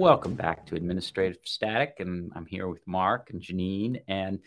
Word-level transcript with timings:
Welcome 0.00 0.32
back 0.32 0.64
to 0.64 0.76
Administrative 0.76 1.36
Static, 1.44 1.96
and 1.98 2.32
I'm 2.34 2.46
here 2.46 2.68
with 2.68 2.80
Mark 2.86 3.28
and 3.28 3.42
Jenin. 3.42 4.00
And 4.08 4.38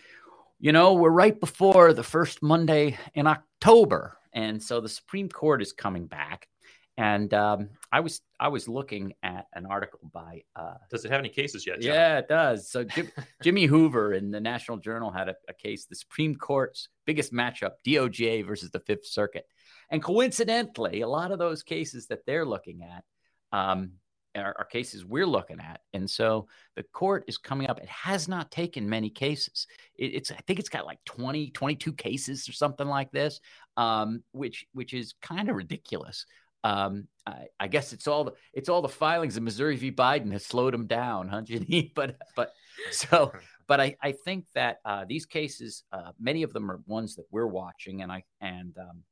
you 0.59 0.71
know, 0.71 0.93
we're 0.93 1.11
right 1.11 1.39
before 1.39 1.93
the 1.93 2.01
first 2.01 2.41
Monday 2.41 2.97
in 3.13 3.27
October, 3.27 4.17
and 4.33 4.61
so 4.63 4.81
the 4.81 4.89
Supreme 4.89 5.29
Court 5.29 5.61
is 5.61 5.71
coming 5.71 6.07
back. 6.07 6.47
And 6.97 7.31
um, 7.35 7.69
I 7.91 7.99
was 7.99 8.21
I 8.39 8.47
was 8.47 8.67
looking 8.67 9.13
at 9.21 9.45
an 9.53 9.67
article 9.67 9.99
by. 10.11 10.41
Uh, 10.55 10.73
Does 10.89 11.05
it 11.05 11.11
have 11.11 11.19
any 11.19 11.29
cases 11.29 11.67
yet? 11.67 11.81
John? 11.81 11.93
yeah, 11.93 12.17
it 12.17 12.27
does. 12.27 12.67
So 12.67 12.83
Jim, 12.83 13.11
Jimmy 13.43 13.65
Hoover 13.65 14.13
in 14.15 14.31
the 14.31 14.41
National 14.41 14.77
Journal 14.77 15.11
had 15.11 15.29
a, 15.29 15.35
a 15.47 15.53
case, 15.53 15.85
the 15.85 15.95
Supreme 15.95 16.35
Court's 16.35 16.89
biggest 17.05 17.31
matchup, 17.31 17.73
DOJ 17.85 18.43
versus 18.43 18.71
the 18.71 18.79
Fifth 18.79 19.05
Circuit, 19.05 19.45
and 19.91 20.01
coincidentally, 20.01 21.01
a 21.01 21.07
lot 21.07 21.31
of 21.31 21.37
those 21.37 21.61
cases 21.61 22.07
that 22.07 22.25
they're 22.25 22.43
looking 22.43 22.81
at. 22.81 23.03
Um, 23.55 23.99
are, 24.35 24.55
are, 24.57 24.65
cases 24.65 25.05
we're 25.05 25.27
looking 25.27 25.59
at. 25.59 25.81
And 25.93 26.09
so 26.09 26.47
the 26.75 26.83
court 26.83 27.25
is 27.27 27.37
coming 27.37 27.69
up. 27.69 27.79
It 27.79 27.89
has 27.89 28.27
not 28.27 28.51
taken 28.51 28.89
many 28.89 29.09
cases. 29.09 29.67
It, 29.95 30.15
it's, 30.15 30.31
I 30.31 30.39
think 30.47 30.59
it's 30.59 30.69
got 30.69 30.85
like 30.85 30.99
20, 31.05 31.51
22 31.51 31.93
cases 31.93 32.47
or 32.49 32.53
something 32.53 32.87
like 32.87 33.11
this, 33.11 33.39
um, 33.77 34.23
which, 34.31 34.65
which 34.73 34.93
is 34.93 35.13
kind 35.21 35.49
of 35.49 35.55
ridiculous. 35.55 36.25
Um, 36.63 37.07
I, 37.27 37.45
I, 37.59 37.67
guess 37.67 37.91
it's 37.91 38.07
all 38.07 38.23
the, 38.23 38.33
it's 38.53 38.69
all 38.69 38.81
the 38.81 38.87
filings 38.87 39.35
of 39.35 39.43
Missouri 39.43 39.75
v. 39.75 39.91
Biden 39.91 40.31
has 40.31 40.45
slowed 40.45 40.73
them 40.73 40.87
down, 40.87 41.27
huh, 41.27 41.41
Jenin? 41.45 41.91
But, 41.93 42.15
but 42.35 42.53
so, 42.91 43.33
but 43.67 43.81
I, 43.81 43.95
I 44.01 44.13
think 44.13 44.45
that 44.55 44.77
uh, 44.85 45.05
these 45.07 45.25
cases, 45.25 45.83
uh, 45.91 46.11
many 46.19 46.43
of 46.43 46.53
them 46.53 46.71
are 46.71 46.81
ones 46.85 47.15
that 47.15 47.25
we're 47.31 47.47
watching, 47.47 48.01
and 48.01 48.11
I, 48.11 48.23
and 48.39 48.77
um, 48.77 49.03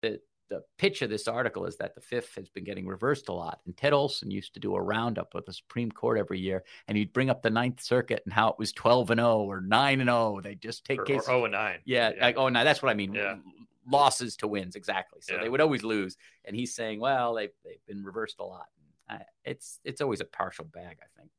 the, 0.00 0.20
the 0.52 0.62
pitch 0.76 1.00
of 1.00 1.08
this 1.08 1.26
article 1.26 1.64
is 1.64 1.76
that 1.78 1.94
the 1.94 2.00
fifth 2.02 2.34
has 2.34 2.50
been 2.50 2.64
getting 2.64 2.86
reversed 2.86 3.30
a 3.30 3.32
lot. 3.32 3.60
And 3.64 3.74
Ted 3.74 3.94
Olson 3.94 4.30
used 4.30 4.52
to 4.54 4.60
do 4.60 4.74
a 4.74 4.82
roundup 4.82 5.32
with 5.34 5.46
the 5.46 5.52
Supreme 5.52 5.90
Court 5.90 6.18
every 6.18 6.38
year, 6.38 6.62
and 6.86 6.96
he'd 6.98 7.14
bring 7.14 7.30
up 7.30 7.42
the 7.42 7.48
Ninth 7.48 7.80
Circuit 7.80 8.22
and 8.26 8.32
how 8.34 8.48
it 8.48 8.58
was 8.58 8.72
twelve 8.72 9.10
and 9.10 9.18
zero 9.18 9.38
or 9.38 9.62
nine 9.62 10.00
and 10.00 10.08
zero. 10.08 10.40
They 10.42 10.54
just 10.54 10.84
take 10.84 11.00
or, 11.00 11.04
cases. 11.04 11.26
Or 11.28 11.32
0 11.32 11.44
and 11.46 11.52
nine. 11.52 11.78
Yeah, 11.86 12.12
yeah. 12.14 12.22
like 12.22 12.36
oh 12.36 12.50
nine. 12.50 12.64
That's 12.66 12.82
what 12.82 12.90
I 12.90 12.94
mean. 12.94 13.14
Yeah. 13.14 13.36
Losses 13.90 14.36
to 14.36 14.46
wins, 14.46 14.76
exactly. 14.76 15.20
So 15.22 15.34
Yeah. 15.34 15.40
they 15.40 15.48
would 15.48 15.60
always 15.60 15.82
lose. 15.82 16.16
And 16.44 16.54
he's 16.54 16.74
saying, 16.74 17.00
well, 17.00 17.34
they've 17.34 17.50
they've 17.64 17.84
been 17.86 18.04
reversed 18.04 18.36
a 18.38 18.44
lot. 18.44 18.66
Uh, 19.08 19.18
it's 19.44 19.80
it's 19.84 20.00
always 20.00 20.20
a 20.20 20.26
partial 20.26 20.66
bag, 20.66 20.98
I 21.00 21.06
think. 21.18 21.30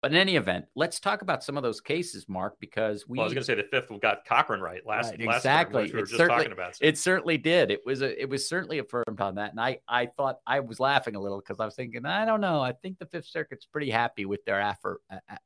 But 0.00 0.12
in 0.12 0.16
any 0.16 0.36
event, 0.36 0.66
let's 0.76 1.00
talk 1.00 1.22
about 1.22 1.42
some 1.42 1.56
of 1.56 1.64
those 1.64 1.80
cases, 1.80 2.28
Mark, 2.28 2.54
because 2.60 3.08
we 3.08 3.18
Well, 3.18 3.22
I 3.22 3.24
was 3.24 3.34
going 3.34 3.42
to 3.42 3.46
say 3.46 3.54
the 3.56 3.64
fifth 3.64 3.90
got 4.00 4.24
Cochrane 4.24 4.60
right 4.60 4.80
last 4.86 5.10
Right, 5.10 5.26
last 5.26 5.38
exactly. 5.38 5.82
which 5.82 5.92
we 5.92 5.96
were 5.98 6.04
It 6.04 6.08
just 6.08 6.16
certainly- 6.18 6.44
talking 6.44 6.52
about. 6.52 6.78
It 6.80 6.96
certainly 6.98 7.36
did. 7.36 7.72
It 7.72 7.80
was 7.84 8.00
a, 8.02 8.22
it 8.22 8.28
was 8.28 8.48
certainly 8.48 8.78
affirmed 8.78 9.20
on 9.20 9.34
that, 9.36 9.50
and 9.50 9.60
I 9.60 9.80
I 9.88 10.06
thought 10.06 10.38
I 10.46 10.60
was 10.60 10.78
laughing 10.78 11.16
a 11.16 11.20
little 11.20 11.40
because 11.40 11.58
I 11.58 11.64
was 11.64 11.74
thinking 11.74 12.06
I 12.06 12.24
don't 12.24 12.40
know. 12.40 12.60
I 12.60 12.72
think 12.72 12.98
the 13.00 13.06
Fifth 13.06 13.26
Circuit's 13.26 13.66
pretty 13.66 13.90
happy 13.90 14.24
with 14.24 14.44
their 14.44 14.60
affir- 14.60 14.98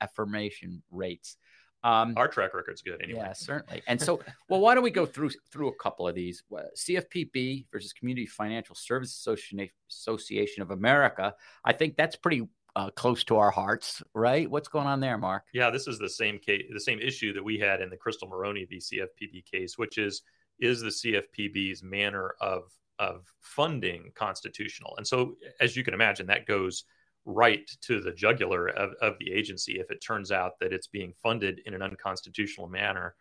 affirmation 0.02 0.82
rates. 0.90 1.36
Um, 1.84 2.14
Our 2.16 2.28
track 2.28 2.54
record's 2.54 2.80
good 2.82 3.02
anyway. 3.02 3.20
yeah, 3.20 3.32
certainly. 3.32 3.82
And 3.88 4.00
so, 4.00 4.20
well, 4.48 4.60
why 4.60 4.74
don't 4.74 4.84
we 4.84 4.90
go 4.90 5.04
through 5.06 5.30
through 5.50 5.68
a 5.68 5.74
couple 5.76 6.06
of 6.06 6.14
these? 6.14 6.44
CFPB 6.78 7.66
versus 7.72 7.92
Community 7.92 8.26
Financial 8.26 8.74
Services 8.76 9.16
Association 9.16 9.68
Association 9.90 10.62
of 10.62 10.70
America. 10.70 11.34
I 11.64 11.72
think 11.72 11.96
that's 11.96 12.16
pretty 12.16 12.46
uh, 12.76 12.90
close 12.90 13.24
to 13.24 13.36
our 13.36 13.50
hearts, 13.50 14.02
right? 14.14 14.50
What's 14.50 14.68
going 14.68 14.86
on 14.86 15.00
there, 15.00 15.18
Mark? 15.18 15.44
Yeah, 15.52 15.70
this 15.70 15.86
is 15.86 15.98
the 15.98 16.08
same 16.08 16.38
case, 16.38 16.64
the 16.72 16.80
same 16.80 17.00
issue 17.00 17.32
that 17.34 17.44
we 17.44 17.58
had 17.58 17.80
in 17.80 17.90
the 17.90 17.96
Crystal 17.96 18.28
Moroney 18.28 18.64
v. 18.64 18.78
CFPB 18.78 19.44
case, 19.50 19.76
which 19.76 19.98
is 19.98 20.22
is 20.58 20.80
the 20.80 20.88
CFPB's 20.88 21.82
manner 21.82 22.34
of 22.40 22.72
of 22.98 23.26
funding 23.40 24.12
constitutional? 24.14 24.94
And 24.96 25.06
so, 25.06 25.36
as 25.60 25.76
you 25.76 25.84
can 25.84 25.94
imagine, 25.94 26.26
that 26.28 26.46
goes 26.46 26.84
right 27.24 27.70
to 27.82 28.00
the 28.00 28.12
jugular 28.12 28.68
of, 28.68 28.92
of 29.00 29.16
the 29.18 29.32
agency 29.32 29.78
if 29.78 29.90
it 29.90 30.02
turns 30.02 30.32
out 30.32 30.58
that 30.60 30.72
it's 30.72 30.88
being 30.88 31.12
funded 31.22 31.60
in 31.66 31.74
an 31.74 31.82
unconstitutional 31.82 32.68
manner, 32.68 33.14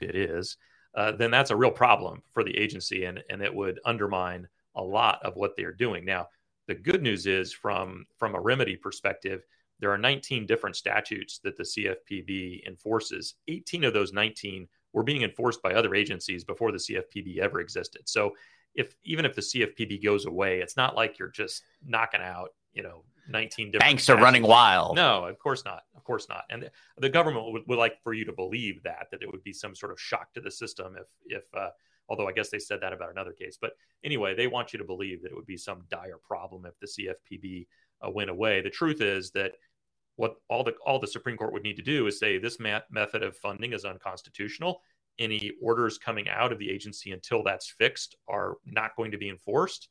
it 0.00 0.14
is. 0.14 0.56
Uh, 0.94 1.12
then 1.12 1.30
that's 1.30 1.50
a 1.50 1.56
real 1.56 1.70
problem 1.70 2.22
for 2.32 2.44
the 2.44 2.56
agency, 2.58 3.04
and 3.04 3.22
and 3.30 3.42
it 3.42 3.54
would 3.54 3.78
undermine 3.84 4.48
a 4.74 4.82
lot 4.82 5.20
of 5.24 5.36
what 5.36 5.56
they're 5.56 5.72
doing 5.72 6.04
now. 6.04 6.26
The 6.68 6.74
good 6.74 7.02
news 7.02 7.26
is, 7.26 7.52
from 7.52 8.06
from 8.18 8.34
a 8.34 8.40
remedy 8.40 8.76
perspective, 8.76 9.42
there 9.80 9.90
are 9.90 9.98
19 9.98 10.46
different 10.46 10.76
statutes 10.76 11.40
that 11.42 11.56
the 11.56 11.64
CFPB 11.64 12.66
enforces. 12.66 13.34
18 13.48 13.84
of 13.84 13.92
those 13.92 14.12
19 14.12 14.68
were 14.92 15.02
being 15.02 15.22
enforced 15.22 15.60
by 15.60 15.74
other 15.74 15.94
agencies 15.94 16.44
before 16.44 16.70
the 16.70 16.78
CFPB 16.78 17.38
ever 17.38 17.60
existed. 17.60 18.02
So, 18.08 18.32
if 18.74 18.94
even 19.04 19.24
if 19.24 19.34
the 19.34 19.42
CFPB 19.42 20.02
goes 20.02 20.24
away, 20.24 20.60
it's 20.60 20.76
not 20.76 20.94
like 20.94 21.18
you're 21.18 21.28
just 21.28 21.62
knocking 21.84 22.22
out, 22.22 22.50
you 22.72 22.82
know, 22.82 23.02
19 23.28 23.70
different 23.70 23.80
Banks 23.80 24.08
are 24.08 24.16
running 24.16 24.42
wild. 24.42 24.96
No, 24.96 25.24
of 25.24 25.38
course 25.38 25.64
not. 25.64 25.82
Of 25.96 26.04
course 26.04 26.28
not. 26.28 26.44
And 26.50 26.62
the, 26.62 26.70
the 26.98 27.08
government 27.08 27.52
would, 27.52 27.62
would 27.66 27.78
like 27.78 28.02
for 28.02 28.12
you 28.14 28.24
to 28.24 28.32
believe 28.32 28.82
that 28.82 29.08
that 29.10 29.22
it 29.22 29.30
would 29.30 29.42
be 29.44 29.52
some 29.52 29.74
sort 29.74 29.92
of 29.92 30.00
shock 30.00 30.32
to 30.34 30.40
the 30.40 30.50
system 30.50 30.96
if 30.98 31.06
if 31.26 31.44
uh, 31.54 31.70
although 32.08 32.28
I 32.28 32.32
guess 32.32 32.50
they 32.50 32.58
said 32.58 32.80
that 32.80 32.92
about 32.92 33.10
another 33.10 33.32
case. 33.32 33.58
But 33.60 33.72
anyway, 34.04 34.34
they 34.34 34.46
want 34.46 34.72
you 34.72 34.78
to 34.78 34.84
believe 34.84 35.22
that 35.22 35.30
it 35.30 35.34
would 35.34 35.46
be 35.46 35.56
some 35.56 35.84
dire 35.90 36.18
problem 36.26 36.66
if 36.66 36.78
the 36.78 36.86
CFPB 36.86 37.66
uh, 38.06 38.10
went 38.10 38.30
away. 38.30 38.60
The 38.60 38.70
truth 38.70 39.00
is 39.00 39.30
that 39.32 39.52
what 40.16 40.36
all 40.48 40.62
the 40.62 40.74
all 40.84 40.98
the 40.98 41.06
Supreme 41.06 41.36
Court 41.36 41.52
would 41.52 41.62
need 41.62 41.76
to 41.76 41.82
do 41.82 42.06
is 42.06 42.18
say 42.18 42.38
this 42.38 42.58
method 42.60 43.22
of 43.22 43.36
funding 43.36 43.72
is 43.72 43.84
unconstitutional. 43.84 44.82
Any 45.18 45.52
orders 45.62 45.98
coming 45.98 46.28
out 46.28 46.52
of 46.52 46.58
the 46.58 46.70
agency 46.70 47.12
until 47.12 47.42
that's 47.42 47.70
fixed 47.70 48.16
are 48.28 48.56
not 48.66 48.96
going 48.96 49.10
to 49.12 49.18
be 49.18 49.28
enforced. 49.28 49.88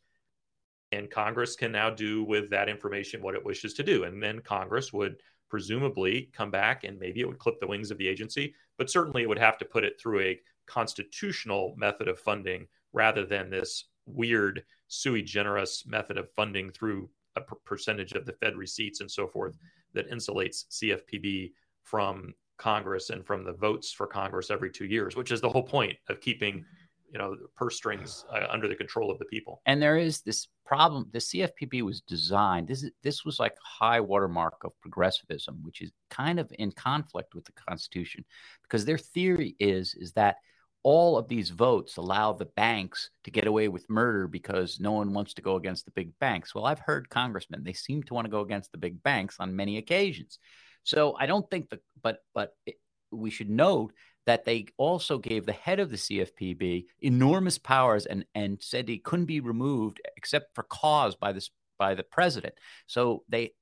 And 0.92 1.10
Congress 1.10 1.56
can 1.56 1.72
now 1.72 1.90
do 1.90 2.24
with 2.24 2.50
that 2.50 2.68
information 2.68 3.22
what 3.22 3.36
it 3.36 3.46
wishes 3.46 3.74
to 3.76 3.84
do. 3.84 4.04
And 4.04 4.22
then 4.22 4.40
Congress 4.40 4.92
would 4.92 5.16
presumably 5.50 6.30
come 6.34 6.52
back 6.52 6.84
and 6.84 7.00
maybe 7.00 7.22
it 7.22 7.28
would 7.28 7.40
clip 7.40 7.60
the 7.60 7.68
wings 7.68 7.92
of 7.92 7.98
the 7.98 8.08
agency, 8.08 8.54
but 8.78 8.90
certainly 8.90 9.22
it 9.22 9.30
would 9.30 9.40
have 9.40 9.58
to 9.60 9.66
put 9.66 9.84
it 9.84 10.00
through 10.02 10.22
a 10.22 10.40
constitutional 10.72 11.74
method 11.78 12.08
of 12.08 12.18
funding 12.18 12.66
rather 12.94 13.26
than 13.26 13.50
this 13.50 13.86
weird 14.06 14.64
sui 14.88 15.22
generis 15.22 15.84
method 15.86 16.18
of 16.18 16.30
funding 16.32 16.72
through 16.72 17.10
a 17.36 17.42
per- 17.42 17.58
percentage 17.66 18.14
of 18.14 18.26
the 18.26 18.34
Fed 18.34 18.56
receipts 18.56 19.02
and 19.02 19.12
so 19.12 19.28
forth 19.28 19.58
that 19.94 20.10
insulates 20.10 20.66
CFPB 20.72 21.52
from 21.84 22.34
Congress 22.58 23.10
and 23.10 23.26
from 23.26 23.44
the 23.44 23.54
votes 23.54 23.92
for 23.92 24.08
Congress 24.08 24.50
every 24.50 24.70
two 24.72 24.86
years, 24.86 25.16
which 25.16 25.32
is 25.32 25.42
the 25.42 25.50
whole 25.50 25.64
point 25.64 25.98
of 26.10 26.22
keeping, 26.22 26.64
you 27.12 27.20
know, 27.20 27.36
purse 27.58 27.76
strings 27.76 28.26
uh, 28.34 28.48
under 28.50 28.68
the 28.70 28.76
control 28.76 29.12
of 29.12 29.20
the 29.20 29.26
people. 29.26 29.62
and 29.66 29.82
there 29.82 29.98
is 29.98 30.22
this 30.22 30.48
problem 30.66 31.06
the 31.12 31.20
cfpb 31.20 31.82
was 31.82 32.00
designed 32.16 32.66
this 32.66 32.82
is 32.84 32.92
this 33.04 33.26
was 33.26 33.40
like 33.44 33.56
high 33.82 34.00
watermark 34.00 34.58
of 34.64 34.72
progressivism 34.80 35.56
which 35.64 35.82
is 35.82 35.92
kind 36.10 36.40
of 36.40 36.48
in 36.60 36.72
conflict 36.72 37.36
with 37.36 37.44
the 37.44 37.52
constitution 37.68 38.24
because 38.64 38.86
their 38.86 38.98
theory 38.98 39.54
is 39.60 39.86
is 39.96 40.14
that 40.14 40.38
all 40.84 41.18
of 41.18 41.28
these 41.28 41.50
votes 41.50 41.98
allow 41.98 42.34
the 42.34 42.46
banks 42.46 43.10
to 43.24 43.32
get 43.32 43.48
away 43.48 43.68
with 43.68 43.90
murder 43.90 44.28
because 44.28 44.80
no 44.80 44.94
one 44.94 45.14
wants 45.14 45.34
to 45.36 45.42
go 45.42 45.56
against 45.56 45.86
the 45.86 45.92
big 45.92 46.12
banks 46.20 46.56
well 46.56 46.66
i've 46.66 46.80
heard 46.80 47.10
congressmen 47.10 47.64
they 47.64 47.74
seem 47.74 48.02
to 48.04 48.14
want 48.14 48.26
to 48.26 48.32
go 48.32 48.42
against 48.42 48.72
the 48.72 48.78
big 48.78 49.02
banks 49.04 49.38
on 49.40 49.56
many 49.56 49.78
occasions 49.78 50.40
so 50.84 51.16
i 51.20 51.26
don't 51.26 51.50
think 51.50 51.70
that 51.70 51.82
but 52.02 52.20
but 52.34 52.56
it, 52.66 52.76
we 53.12 53.30
should 53.30 53.50
note 53.50 53.94
that 54.26 54.46
they 54.46 54.68
also 54.78 55.18
gave 55.18 55.46
the 55.46 55.52
head 55.52 55.80
of 55.80 55.90
the 55.90 55.98
CFPB 55.98 56.86
enormous 57.00 57.58
powers 57.58 58.06
and 58.06 58.26
and 58.36 58.62
said 58.62 58.88
he 58.88 59.00
couldn't 59.00 59.26
be 59.26 59.40
removed 59.40 60.02
except 60.16 60.54
for 60.56 60.64
cause 60.64 61.16
by 61.16 61.32
this 61.32 61.50
by 61.78 61.96
the 61.96 62.04
president. 62.04 62.54
So 62.88 63.24
they 63.30 63.54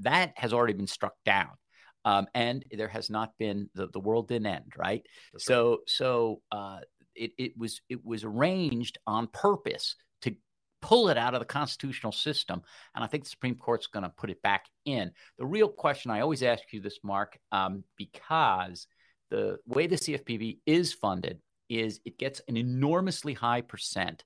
that 0.00 0.32
has 0.36 0.52
already 0.52 0.74
been 0.74 0.86
struck 0.86 1.14
down. 1.24 1.50
Um, 2.08 2.26
and 2.34 2.64
there 2.70 2.88
has 2.88 3.10
not 3.10 3.36
been 3.38 3.68
the, 3.74 3.88
the 3.88 4.00
world 4.00 4.28
didn't 4.28 4.46
end, 4.46 4.72
right? 4.78 5.04
That's 5.34 5.44
so 5.44 5.80
so 5.86 6.40
uh, 6.50 6.78
it 7.14 7.32
it 7.36 7.52
was 7.54 7.82
it 7.90 8.02
was 8.02 8.24
arranged 8.24 8.96
on 9.06 9.26
purpose 9.26 9.94
to 10.22 10.34
pull 10.80 11.10
it 11.10 11.18
out 11.18 11.34
of 11.34 11.40
the 11.40 11.44
constitutional 11.44 12.12
system, 12.12 12.62
and 12.94 13.04
I 13.04 13.08
think 13.08 13.24
the 13.24 13.30
Supreme 13.30 13.56
Court's 13.56 13.88
going 13.88 14.04
to 14.04 14.08
put 14.08 14.30
it 14.30 14.40
back 14.40 14.64
in. 14.86 15.10
The 15.38 15.44
real 15.44 15.68
question 15.68 16.10
I 16.10 16.20
always 16.20 16.42
ask 16.42 16.62
you 16.72 16.80
this, 16.80 16.98
Mark, 17.04 17.38
um, 17.52 17.84
because 17.98 18.86
the 19.30 19.58
way 19.66 19.86
the 19.86 19.96
CFPB 19.96 20.60
is 20.64 20.94
funded 20.94 21.40
is 21.68 22.00
it 22.06 22.16
gets 22.16 22.40
an 22.48 22.56
enormously 22.56 23.34
high 23.34 23.60
percent 23.60 24.24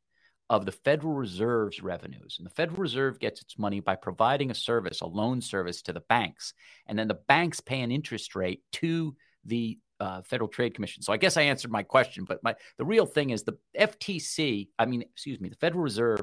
of 0.53 0.67
the 0.67 0.73
Federal 0.73 1.15
Reserve's 1.15 1.83
revenues. 1.83 2.37
And 2.39 2.45
the 2.45 2.55
Federal 2.55 2.77
Reserve 2.77 3.19
gets 3.19 3.41
its 3.41 3.59
money 3.59 3.81
by 3.81 3.97
providing 3.97 4.51
a 4.51 4.55
service, 4.55 5.01
a 5.01 5.07
loan 5.07 5.41
service 5.41 5.81
to 5.83 5.95
the 5.95 6.03
banks. 6.11 6.53
And 6.87 6.99
then 6.99 7.09
the 7.09 7.21
banks 7.27 7.61
pay 7.61 7.81
an 7.81 7.91
interest 7.91 8.37
rate 8.37 8.61
to 8.73 9.17
the 9.47 9.79
uh, 9.99 10.21
Federal 10.21 10.49
Trade 10.49 10.75
Commission. 10.75 11.03
So 11.03 11.11
I 11.11 11.17
guess 11.17 11.39
I 11.39 11.43
answered 11.43 11.71
my 11.71 11.83
question, 11.83 12.27
but 12.29 12.45
my 12.45 12.55
the 12.77 12.85
real 12.85 13.07
thing 13.07 13.31
is 13.31 13.45
the 13.45 13.57
FTC, 13.81 14.69
I 14.79 14.85
mean, 14.85 15.01
excuse 15.01 15.41
me, 15.41 15.49
the 15.49 15.57
Federal 15.57 15.83
Reserve 15.83 16.21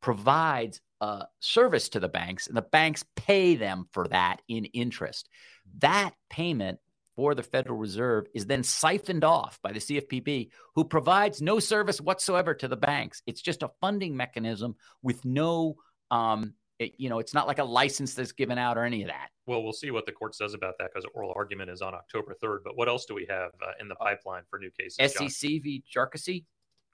provides 0.00 0.80
a 1.02 1.26
service 1.40 1.90
to 1.90 2.00
the 2.00 2.08
banks 2.08 2.46
and 2.46 2.56
the 2.56 2.62
banks 2.62 3.04
pay 3.14 3.56
them 3.56 3.88
for 3.92 4.08
that 4.08 4.40
in 4.48 4.64
interest. 4.64 5.28
That 5.80 6.12
payment 6.30 6.78
for 7.16 7.34
the 7.34 7.42
Federal 7.42 7.78
Reserve 7.78 8.26
is 8.34 8.46
then 8.46 8.62
siphoned 8.62 9.24
off 9.24 9.58
by 9.62 9.72
the 9.72 9.80
CFPB, 9.80 10.50
who 10.74 10.84
provides 10.84 11.40
no 11.40 11.58
service 11.58 12.00
whatsoever 12.00 12.54
to 12.54 12.68
the 12.68 12.76
banks. 12.76 13.22
It's 13.26 13.40
just 13.40 13.62
a 13.62 13.70
funding 13.80 14.16
mechanism 14.16 14.76
with 15.02 15.24
no, 15.24 15.76
um, 16.10 16.54
it, 16.78 16.92
you 16.98 17.08
know, 17.08 17.18
it's 17.18 17.32
not 17.32 17.46
like 17.46 17.58
a 17.58 17.64
license 17.64 18.14
that's 18.14 18.32
given 18.32 18.58
out 18.58 18.76
or 18.76 18.84
any 18.84 19.02
of 19.02 19.08
that. 19.08 19.30
Well, 19.46 19.62
we'll 19.62 19.72
see 19.72 19.90
what 19.90 20.04
the 20.04 20.12
court 20.12 20.34
says 20.34 20.52
about 20.52 20.74
that 20.78 20.90
because 20.92 21.04
the 21.04 21.10
oral 21.10 21.32
argument 21.34 21.70
is 21.70 21.80
on 21.80 21.94
October 21.94 22.36
3rd. 22.42 22.58
But 22.64 22.76
what 22.76 22.88
else 22.88 23.06
do 23.06 23.14
we 23.14 23.26
have 23.30 23.50
uh, 23.66 23.72
in 23.80 23.88
the 23.88 23.94
pipeline 23.94 24.42
for 24.50 24.58
new 24.58 24.70
cases? 24.78 25.14
John? 25.14 25.30
SEC 25.30 25.48
v. 25.62 25.82
Jarkesy. 25.94 26.44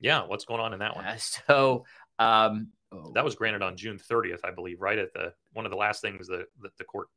Yeah, 0.00 0.24
what's 0.26 0.44
going 0.44 0.60
on 0.60 0.72
in 0.72 0.78
that 0.80 0.94
one? 0.96 1.04
Uh, 1.04 1.16
so 1.16 1.84
um, 2.18 2.68
that 3.14 3.24
was 3.24 3.34
granted 3.34 3.62
on 3.62 3.76
June 3.76 3.98
30th, 3.98 4.40
I 4.44 4.52
believe, 4.52 4.80
right 4.80 4.98
at 4.98 5.12
the 5.14 5.32
one 5.52 5.64
of 5.64 5.70
the 5.70 5.76
last 5.76 6.00
things 6.00 6.28
that, 6.28 6.46
that 6.60 6.76
the 6.78 6.84
court 6.84 7.08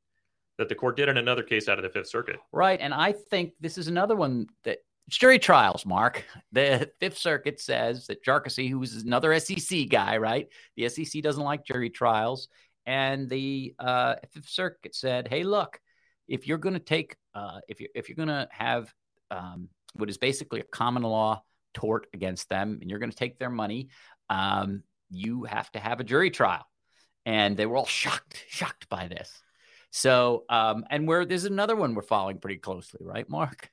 that 0.57 0.69
the 0.69 0.75
court 0.75 0.95
did 0.97 1.09
in 1.09 1.17
another 1.17 1.43
case 1.43 1.67
out 1.67 1.77
of 1.77 1.83
the 1.83 1.89
Fifth 1.89 2.09
Circuit. 2.09 2.37
Right. 2.51 2.79
And 2.79 2.93
I 2.93 3.11
think 3.11 3.53
this 3.59 3.77
is 3.77 3.87
another 3.87 4.15
one 4.15 4.47
that 4.63 4.79
jury 5.09 5.39
trials, 5.39 5.85
Mark. 5.85 6.23
The 6.51 6.89
Fifth 6.99 7.17
Circuit 7.17 7.59
says 7.59 8.07
that 8.07 8.23
Jarkesy, 8.23 8.69
who 8.69 8.81
is 8.81 9.03
another 9.03 9.37
SEC 9.39 9.89
guy, 9.89 10.17
right? 10.17 10.47
The 10.77 10.89
SEC 10.89 11.21
doesn't 11.21 11.43
like 11.43 11.65
jury 11.65 11.89
trials. 11.89 12.47
And 12.85 13.29
the 13.29 13.73
uh, 13.79 14.15
Fifth 14.31 14.49
Circuit 14.49 14.95
said, 14.95 15.27
hey, 15.27 15.43
look, 15.43 15.79
if 16.27 16.47
you're 16.47 16.57
going 16.57 16.73
to 16.73 16.79
take, 16.79 17.15
uh, 17.33 17.59
if, 17.67 17.79
you're, 17.79 17.89
if 17.95 18.09
you're 18.09 18.15
going 18.15 18.29
to 18.29 18.47
have 18.51 18.93
um, 19.31 19.69
what 19.93 20.09
is 20.09 20.17
basically 20.17 20.59
a 20.59 20.63
common 20.63 21.03
law 21.03 21.41
tort 21.73 22.07
against 22.13 22.49
them 22.49 22.79
and 22.81 22.89
you're 22.89 22.99
going 22.99 23.11
to 23.11 23.17
take 23.17 23.37
their 23.39 23.49
money, 23.49 23.89
um, 24.29 24.83
you 25.09 25.43
have 25.43 25.71
to 25.71 25.79
have 25.79 25.99
a 25.99 26.03
jury 26.03 26.31
trial. 26.31 26.65
And 27.25 27.57
they 27.57 27.65
were 27.65 27.77
all 27.77 27.85
shocked, 27.85 28.43
shocked 28.47 28.87
by 28.87 29.07
this. 29.07 29.41
So, 29.95 30.43
um, 30.49 30.83
and 30.89 31.07
we're 31.07 31.23
there's 31.23 31.45
another 31.45 31.77
one 31.77 31.95
we're 31.95 32.01
following 32.01 32.37
pretty 32.37 32.57
closely, 32.57 32.99
right, 33.01 33.27
Mark? 33.29 33.71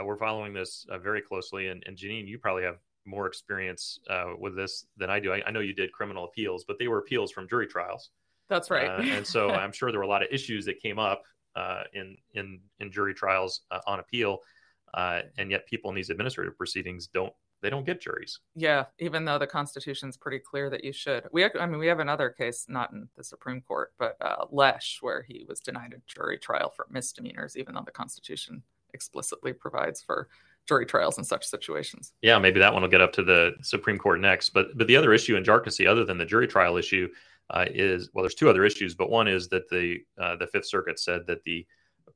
Uh, 0.00 0.04
we're 0.04 0.16
following 0.16 0.52
this 0.54 0.86
uh, 0.88 0.98
very 0.98 1.20
closely, 1.20 1.66
and, 1.66 1.82
and 1.84 1.96
Jenin, 1.96 2.28
you 2.28 2.38
probably 2.38 2.62
have 2.62 2.76
more 3.04 3.26
experience 3.26 3.98
uh, 4.08 4.34
with 4.38 4.54
this 4.54 4.86
than 4.98 5.10
I 5.10 5.18
do. 5.18 5.32
I, 5.32 5.42
I, 5.44 5.50
know 5.50 5.58
you 5.58 5.74
did 5.74 5.90
criminal 5.90 6.26
appeals, 6.26 6.64
but 6.64 6.78
they 6.78 6.86
were 6.86 6.98
appeals 6.98 7.32
from 7.32 7.48
jury 7.48 7.66
trials. 7.66 8.10
That's 8.48 8.70
right. 8.70 8.86
Uh, 8.86 9.02
and 9.02 9.26
so 9.26 9.50
I'm 9.50 9.72
sure 9.72 9.90
there 9.90 9.98
were 9.98 10.04
a 10.04 10.08
lot 10.08 10.22
of 10.22 10.28
issues 10.30 10.64
that 10.66 10.78
came 10.78 11.00
up 11.00 11.24
uh, 11.56 11.82
in 11.92 12.16
in 12.34 12.60
in 12.78 12.92
jury 12.92 13.12
trials 13.12 13.62
uh, 13.72 13.80
on 13.84 13.98
appeal, 13.98 14.38
and 14.94 15.50
yet 15.50 15.66
people 15.66 15.90
in 15.90 15.96
these 15.96 16.10
administrative 16.10 16.56
proceedings 16.56 17.08
don't 17.08 17.32
they 17.62 17.70
don't 17.70 17.86
get 17.86 18.00
juries. 18.00 18.40
Yeah, 18.54 18.84
even 18.98 19.24
though 19.24 19.38
the 19.38 19.46
Constitution's 19.46 20.16
pretty 20.16 20.38
clear 20.38 20.70
that 20.70 20.84
you 20.84 20.92
should. 20.92 21.24
We, 21.32 21.44
I 21.44 21.66
mean, 21.66 21.78
we 21.78 21.88
have 21.88 22.00
another 22.00 22.30
case, 22.30 22.66
not 22.68 22.92
in 22.92 23.08
the 23.16 23.24
Supreme 23.24 23.60
Court, 23.60 23.92
but 23.98 24.16
uh, 24.20 24.46
Lesh, 24.50 24.98
where 25.00 25.22
he 25.22 25.44
was 25.48 25.60
denied 25.60 25.94
a 25.94 26.02
jury 26.06 26.38
trial 26.38 26.70
for 26.70 26.86
misdemeanors, 26.90 27.56
even 27.56 27.74
though 27.74 27.82
the 27.84 27.90
Constitution 27.90 28.62
explicitly 28.94 29.52
provides 29.52 30.00
for 30.00 30.28
jury 30.66 30.86
trials 30.86 31.18
in 31.18 31.24
such 31.24 31.46
situations. 31.46 32.12
Yeah, 32.22 32.38
maybe 32.38 32.60
that 32.60 32.72
one 32.72 32.82
will 32.82 32.90
get 32.90 33.00
up 33.00 33.12
to 33.14 33.22
the 33.22 33.52
Supreme 33.62 33.98
Court 33.98 34.20
next. 34.20 34.50
But 34.50 34.76
but 34.76 34.86
the 34.86 34.96
other 34.96 35.12
issue 35.12 35.36
in 35.36 35.44
Jarkesy, 35.44 35.88
other 35.88 36.04
than 36.04 36.18
the 36.18 36.26
jury 36.26 36.46
trial 36.46 36.76
issue, 36.76 37.08
uh, 37.50 37.64
is 37.68 38.10
well, 38.12 38.22
there's 38.22 38.34
two 38.34 38.50
other 38.50 38.64
issues, 38.64 38.94
but 38.94 39.10
one 39.10 39.26
is 39.28 39.48
that 39.48 39.68
the 39.68 39.98
uh, 40.20 40.36
the 40.36 40.46
Fifth 40.46 40.66
Circuit 40.66 40.98
said 40.98 41.26
that 41.26 41.42
the 41.44 41.66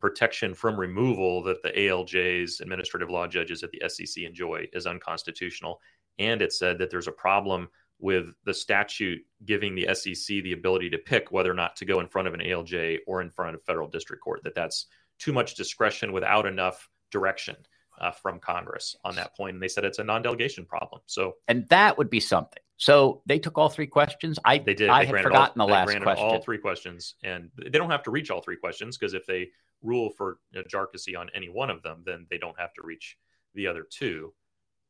protection 0.03 0.53
from 0.53 0.79
removal 0.79 1.45
that 1.45 1.63
the 1.63 1.71
ALJs, 1.71 2.61
administrative 2.61 3.09
law 3.09 3.29
judges 3.29 3.63
at 3.63 3.71
the 3.71 3.89
SEC 3.89 4.25
enjoy, 4.25 4.67
is 4.73 4.85
unconstitutional. 4.85 5.81
And 6.19 6.43
it 6.43 6.53
said 6.53 6.77
that 6.79 6.91
there's 6.91 7.07
a 7.07 7.13
problem 7.13 7.69
with 8.01 8.35
the 8.45 8.53
statute 8.53 9.21
giving 9.47 9.77
the 9.77 9.95
SEC 9.95 10.43
the 10.43 10.55
ability 10.55 10.91
to 10.91 10.99
pick 10.99 11.31
whether 11.31 11.53
or 11.53 11.55
not 11.55 11.77
to 11.77 11.85
go 11.85 12.01
in 12.01 12.09
front 12.09 12.27
of 12.27 12.35
an 12.35 12.41
ALJ 12.41 12.99
or 13.07 13.23
in 13.23 13.31
front 13.31 13.55
of 13.55 13.63
federal 13.63 13.87
district 13.87 14.25
court. 14.25 14.43
That 14.43 14.57
that's 14.57 14.87
too 15.21 15.33
much 15.33 15.55
discretion 15.55 16.13
without 16.13 16.47
enough 16.47 16.91
direction 17.13 17.55
uh, 18.01 18.11
from 18.11 18.41
Congress 18.41 18.97
on 19.05 19.15
that 19.15 19.37
point. 19.37 19.55
And 19.55 19.63
they 19.63 19.69
said 19.69 19.85
it's 19.85 20.01
a 20.01 20.05
non-delegation 20.05 20.65
problem. 20.65 21.01
So, 21.07 21.35
and 21.47 21.69
that 21.69 21.97
would 21.97 22.11
be 22.11 22.19
something. 22.19 22.63
So 22.77 23.23
they 23.27 23.39
took 23.39 23.57
all 23.57 23.69
three 23.69 23.87
questions. 23.87 24.41
I 24.45 24.59
they 24.59 24.75
did. 24.75 24.91
I 24.91 25.05
they 25.05 25.13
had 25.13 25.23
forgotten 25.23 25.61
all, 25.61 25.69
the 25.69 25.73
last 25.73 25.97
question. 26.03 26.27
All 26.27 26.43
three 26.43 26.59
questions, 26.59 27.15
and 27.23 27.49
they 27.57 27.79
don't 27.79 27.91
have 27.91 28.03
to 28.03 28.11
reach 28.11 28.33
all 28.33 28.41
three 28.41 28.57
questions 28.57 28.99
because 28.99 29.15
if 29.15 29.25
they 29.25 29.51
rule 29.83 30.11
for 30.17 30.39
you 30.53 30.63
know, 30.63 31.19
on 31.19 31.31
any 31.35 31.49
one 31.49 31.71
of 31.71 31.83
them, 31.83 32.03
then 32.05 32.27
they 32.31 32.39
don't 32.39 32.59
have 32.59 32.73
to 32.75 32.83
reach 32.85 33.17
the 33.55 33.67
other 33.67 33.87
two. 33.91 34.33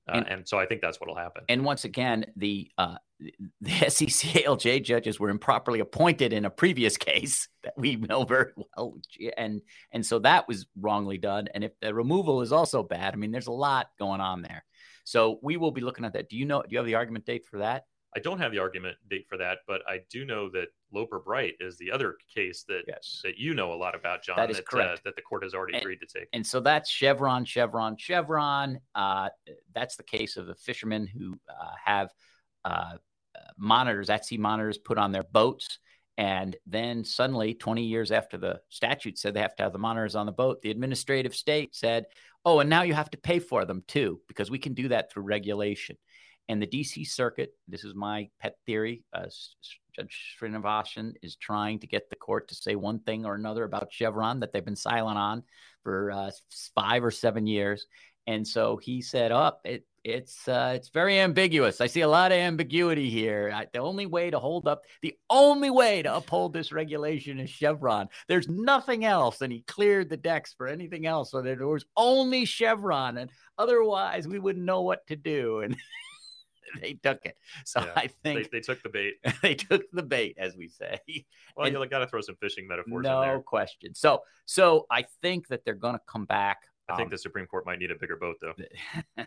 Uh, 0.08 0.16
and, 0.16 0.28
and, 0.28 0.48
so 0.48 0.58
I 0.58 0.66
think 0.66 0.80
that's 0.80 1.00
what 1.00 1.08
will 1.08 1.16
happen. 1.16 1.44
And 1.48 1.64
once 1.64 1.84
again, 1.84 2.26
the 2.36 2.70
uh, 2.76 2.96
the 3.60 3.70
SEC 3.88 4.44
ALJ 4.44 4.82
judges 4.82 5.20
were 5.20 5.30
improperly 5.30 5.78
appointed 5.78 6.32
in 6.32 6.44
a 6.44 6.50
previous 6.50 6.96
case 6.96 7.48
that 7.62 7.74
we 7.76 7.96
know 7.96 8.24
very 8.24 8.52
well, 8.56 8.94
and 9.36 9.60
and 9.92 10.04
so 10.04 10.18
that 10.20 10.48
was 10.48 10.66
wrongly 10.80 11.18
done. 11.18 11.48
And 11.54 11.62
if 11.62 11.72
the 11.80 11.94
removal 11.94 12.42
is 12.42 12.52
also 12.52 12.82
bad, 12.82 13.14
I 13.14 13.16
mean, 13.16 13.30
there's 13.30 13.46
a 13.46 13.52
lot 13.52 13.88
going 13.98 14.20
on 14.20 14.42
there. 14.42 14.64
So 15.04 15.38
we 15.42 15.56
will 15.56 15.72
be 15.72 15.80
looking 15.80 16.04
at 16.04 16.12
that. 16.14 16.28
Do 16.28 16.36
you 16.36 16.46
know? 16.46 16.62
Do 16.62 16.68
you 16.70 16.78
have 16.78 16.86
the 16.86 16.96
argument 16.96 17.24
date 17.24 17.46
for 17.46 17.58
that? 17.58 17.84
I 18.14 18.20
don't 18.20 18.38
have 18.38 18.52
the 18.52 18.58
argument 18.58 18.96
date 19.08 19.26
for 19.28 19.38
that, 19.38 19.58
but 19.66 19.80
I 19.88 20.00
do 20.10 20.24
know 20.24 20.50
that 20.50 20.66
Loper 20.92 21.18
Bright 21.18 21.54
is 21.60 21.78
the 21.78 21.90
other 21.90 22.16
case 22.34 22.64
that 22.68 22.82
yes. 22.86 23.20
that 23.24 23.38
you 23.38 23.54
know 23.54 23.72
a 23.72 23.74
lot 23.74 23.94
about, 23.94 24.22
John. 24.22 24.36
That 24.36 24.50
is 24.50 24.56
that, 24.56 24.64
uh, 24.64 24.70
correct. 24.70 24.98
Uh, 24.98 25.02
that 25.06 25.16
the 25.16 25.22
court 25.22 25.42
has 25.44 25.54
already 25.54 25.74
and, 25.74 25.82
agreed 25.82 26.00
to 26.00 26.06
take. 26.06 26.28
And 26.32 26.46
so 26.46 26.60
that's 26.60 26.90
Chevron, 26.90 27.44
Chevron, 27.44 27.96
Chevron. 27.96 28.80
Uh, 28.94 29.30
that's 29.74 29.96
the 29.96 30.02
case 30.02 30.36
of 30.36 30.46
the 30.46 30.54
fishermen 30.54 31.06
who 31.06 31.38
uh, 31.48 31.70
have 31.84 32.10
uh, 32.64 32.96
monitors, 33.58 34.10
at 34.10 34.26
sea 34.26 34.38
monitors, 34.38 34.78
put 34.78 34.98
on 34.98 35.12
their 35.12 35.24
boats. 35.24 35.78
And 36.18 36.54
then 36.66 37.04
suddenly, 37.04 37.54
20 37.54 37.84
years 37.84 38.12
after 38.12 38.36
the 38.36 38.60
statute 38.68 39.18
said 39.18 39.32
they 39.32 39.40
have 39.40 39.56
to 39.56 39.62
have 39.62 39.72
the 39.72 39.78
monitors 39.78 40.14
on 40.14 40.26
the 40.26 40.32
boat, 40.32 40.60
the 40.60 40.70
administrative 40.70 41.34
state 41.34 41.74
said, 41.74 42.04
oh, 42.44 42.60
and 42.60 42.68
now 42.68 42.82
you 42.82 42.92
have 42.92 43.10
to 43.10 43.18
pay 43.18 43.38
for 43.38 43.64
them 43.64 43.82
too, 43.88 44.20
because 44.28 44.50
we 44.50 44.58
can 44.58 44.74
do 44.74 44.88
that 44.88 45.10
through 45.10 45.22
regulation. 45.22 45.96
And 46.48 46.60
the 46.60 46.66
DC 46.66 47.06
Circuit, 47.08 47.52
this 47.68 47.84
is 47.84 47.94
my 47.94 48.28
pet 48.40 48.56
theory, 48.66 49.04
uh, 49.12 49.26
Judge 49.94 50.36
Srinivasan 50.40 51.14
is 51.22 51.36
trying 51.36 51.78
to 51.80 51.86
get 51.86 52.08
the 52.08 52.16
court 52.16 52.48
to 52.48 52.54
say 52.54 52.74
one 52.74 53.00
thing 53.00 53.26
or 53.26 53.34
another 53.34 53.64
about 53.64 53.92
Chevron 53.92 54.40
that 54.40 54.52
they've 54.52 54.64
been 54.64 54.76
silent 54.76 55.18
on 55.18 55.42
for 55.82 56.10
uh, 56.10 56.30
five 56.74 57.04
or 57.04 57.10
seven 57.10 57.46
years. 57.46 57.86
And 58.26 58.46
so 58.46 58.76
he 58.76 59.02
said, 59.02 59.32
"Up, 59.32 59.60
oh, 59.64 59.68
it, 59.68 59.84
it's 60.04 60.46
uh, 60.46 60.72
it's 60.76 60.90
very 60.90 61.18
ambiguous. 61.18 61.80
I 61.80 61.88
see 61.88 62.02
a 62.02 62.08
lot 62.08 62.30
of 62.30 62.38
ambiguity 62.38 63.10
here. 63.10 63.50
I, 63.52 63.66
the 63.72 63.80
only 63.80 64.06
way 64.06 64.30
to 64.30 64.38
hold 64.38 64.68
up, 64.68 64.82
the 65.02 65.16
only 65.28 65.70
way 65.70 66.02
to 66.02 66.16
uphold 66.16 66.52
this 66.52 66.70
regulation 66.70 67.40
is 67.40 67.50
Chevron. 67.50 68.08
There's 68.28 68.48
nothing 68.48 69.04
else." 69.04 69.40
And 69.40 69.52
he 69.52 69.62
cleared 69.62 70.08
the 70.08 70.16
decks 70.16 70.54
for 70.56 70.68
anything 70.68 71.04
else, 71.04 71.32
so 71.32 71.42
there 71.42 71.66
was 71.66 71.84
only 71.96 72.44
Chevron, 72.44 73.18
and 73.18 73.30
otherwise 73.58 74.28
we 74.28 74.38
wouldn't 74.38 74.64
know 74.64 74.82
what 74.82 75.04
to 75.08 75.16
do. 75.16 75.60
And 75.60 75.76
they 76.80 76.94
took 76.94 77.24
it. 77.24 77.36
So 77.64 77.80
yeah, 77.80 77.92
I 77.96 78.06
think 78.06 78.50
they, 78.50 78.58
they, 78.58 78.60
took 78.60 78.82
the 78.82 78.88
bait. 78.88 79.14
they 79.42 79.54
took 79.54 79.82
the 79.92 80.02
bait, 80.02 80.36
as 80.38 80.56
we 80.56 80.68
say. 80.68 80.98
Well, 81.54 81.66
and, 81.66 81.76
you 81.76 81.86
got 81.86 81.98
to 81.98 82.06
throw 82.06 82.22
some 82.22 82.36
fishing 82.36 82.66
metaphors 82.66 83.04
no 83.04 83.20
in 83.20 83.28
there. 83.28 83.40
question. 83.40 83.94
So, 83.94 84.22
so 84.46 84.86
I 84.90 85.04
think 85.20 85.48
that 85.48 85.66
they're 85.66 85.74
going 85.74 85.96
to 85.96 86.00
come 86.08 86.24
back. 86.24 86.60
I 86.88 86.96
think 86.96 87.08
um, 87.08 87.10
the 87.10 87.18
Supreme 87.18 87.44
Court 87.44 87.66
might 87.66 87.78
need 87.78 87.90
a 87.90 87.94
bigger 87.94 88.16
boat, 88.16 88.36
though. 88.40 89.24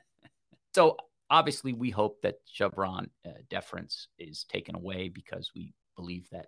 so 0.74 0.98
obviously, 1.30 1.74
we 1.74 1.92
hope 1.92 2.20
that 2.24 2.38
Chevron 2.46 3.12
uh, 3.28 3.34
deference 3.52 4.08
is 4.18 4.44
taken 4.46 4.76
away 4.76 5.10
because 5.10 5.52
we 5.56 5.76
believe 5.96 6.28
that 6.32 6.48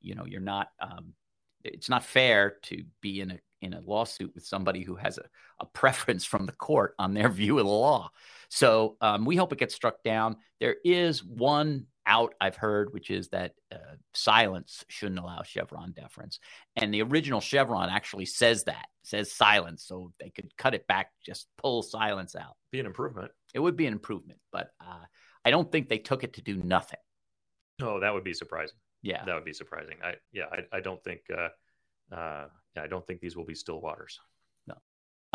you 0.00 0.14
know 0.14 0.24
you're 0.24 0.40
not. 0.40 0.68
Um, 0.80 1.12
it's 1.62 1.90
not 1.90 2.04
fair 2.04 2.54
to 2.62 2.84
be 3.02 3.20
in 3.20 3.32
a 3.32 3.38
in 3.60 3.74
a 3.74 3.80
lawsuit 3.80 4.32
with 4.34 4.44
somebody 4.44 4.82
who 4.82 4.94
has 4.96 5.18
a, 5.18 5.24
a 5.60 5.66
preference 5.66 6.24
from 6.24 6.46
the 6.46 6.52
court 6.52 6.94
on 6.98 7.14
their 7.14 7.28
view 7.40 7.58
of 7.58 7.64
the 7.64 7.70
law. 7.70 8.10
So 8.48 8.96
um, 9.00 9.24
we 9.24 9.36
hope 9.36 9.52
it 9.52 9.58
gets 9.58 9.74
struck 9.74 10.02
down. 10.02 10.36
There 10.60 10.76
is 10.84 11.24
one 11.24 11.86
out 12.06 12.34
I've 12.40 12.56
heard, 12.56 12.92
which 12.92 13.10
is 13.10 13.28
that 13.28 13.52
uh, 13.70 13.96
silence 14.14 14.84
shouldn't 14.88 15.20
allow 15.20 15.42
Chevron 15.42 15.92
deference. 15.92 16.40
And 16.74 16.92
the 16.92 17.02
original 17.02 17.40
Chevron 17.40 17.90
actually 17.90 18.24
says 18.24 18.64
that, 18.64 18.86
says 19.02 19.30
silence. 19.30 19.84
So 19.86 20.12
they 20.18 20.30
could 20.30 20.50
cut 20.56 20.74
it 20.74 20.86
back, 20.86 21.10
just 21.24 21.46
pull 21.58 21.82
silence 21.82 22.34
out. 22.34 22.56
Be 22.72 22.80
an 22.80 22.86
improvement. 22.86 23.30
It 23.54 23.60
would 23.60 23.76
be 23.76 23.86
an 23.86 23.92
improvement, 23.92 24.40
but 24.50 24.70
uh, 24.80 25.04
I 25.44 25.50
don't 25.50 25.70
think 25.70 25.88
they 25.88 25.98
took 25.98 26.24
it 26.24 26.34
to 26.34 26.42
do 26.42 26.56
nothing. 26.56 27.00
No, 27.78 28.00
that 28.00 28.12
would 28.12 28.24
be 28.24 28.34
surprising. 28.34 28.76
Yeah, 29.02 29.24
that 29.24 29.34
would 29.34 29.44
be 29.44 29.52
surprising. 29.52 29.98
I 30.02 30.14
yeah, 30.32 30.46
I, 30.50 30.78
I 30.78 30.80
don't 30.80 31.02
think 31.04 31.20
uh, 31.32 31.48
uh, 32.14 32.46
I 32.78 32.86
don't 32.86 33.06
think 33.06 33.20
these 33.20 33.36
will 33.36 33.44
be 33.44 33.54
still 33.54 33.80
waters. 33.80 34.18
No. 34.66 34.74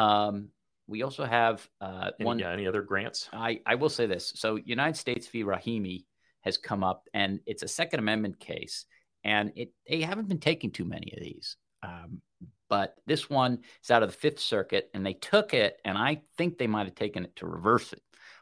Um, 0.03 0.49
we 0.87 1.03
also 1.03 1.23
have 1.23 1.67
uh, 1.79 2.11
any, 2.19 2.25
one. 2.25 2.39
Yeah, 2.39 2.51
any 2.51 2.67
other 2.67 2.81
grants? 2.81 3.29
I, 3.31 3.61
I 3.65 3.75
will 3.75 3.89
say 3.89 4.05
this. 4.05 4.33
So, 4.35 4.55
United 4.55 4.97
States 4.97 5.27
v. 5.27 5.43
Rahimi 5.43 6.05
has 6.41 6.57
come 6.57 6.83
up, 6.83 7.07
and 7.13 7.39
it's 7.45 7.63
a 7.63 7.67
Second 7.67 7.99
Amendment 7.99 8.39
case, 8.39 8.85
and 9.23 9.51
it 9.55 9.71
they 9.87 10.01
haven't 10.01 10.27
been 10.27 10.39
taking 10.39 10.71
too 10.71 10.85
many 10.85 11.13
of 11.15 11.23
these. 11.23 11.55
Um, 11.83 12.21
but 12.69 12.95
this 13.05 13.29
one 13.29 13.59
is 13.83 13.91
out 13.91 14.03
of 14.03 14.11
the 14.11 14.17
Fifth 14.17 14.39
Circuit, 14.39 14.89
and 14.93 15.05
they 15.05 15.13
took 15.13 15.53
it, 15.53 15.77
and 15.85 15.97
I 15.97 16.21
think 16.37 16.57
they 16.57 16.67
might 16.67 16.85
have 16.85 16.95
taken 16.95 17.23
it 17.23 17.35
to 17.37 17.45
reverse 17.45 17.93
it. 17.93 18.01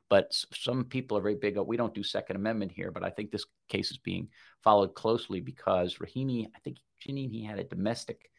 But 0.10 0.34
some 0.53 0.86
people 0.86 1.17
are 1.17 1.22
very 1.22 1.36
big. 1.36 1.58
We 1.58 1.77
don't 1.77 1.93
do 1.93 2.03
Second 2.03 2.36
Amendment 2.36 2.72
here, 2.72 2.91
but 2.91 3.03
I 3.03 3.10
think 3.10 3.31
this 3.31 3.46
case 3.70 3.91
is 3.91 3.98
being 3.98 4.29
followed 4.63 4.93
closely 4.93 5.39
because 5.39 5.98
Rahimi, 5.98 6.48
I 6.55 6.60
think 6.60 6.77
Jenin, 7.01 7.31
he 7.31 7.43
had 7.43 7.60
a 7.60 7.63
domestic 7.63 8.29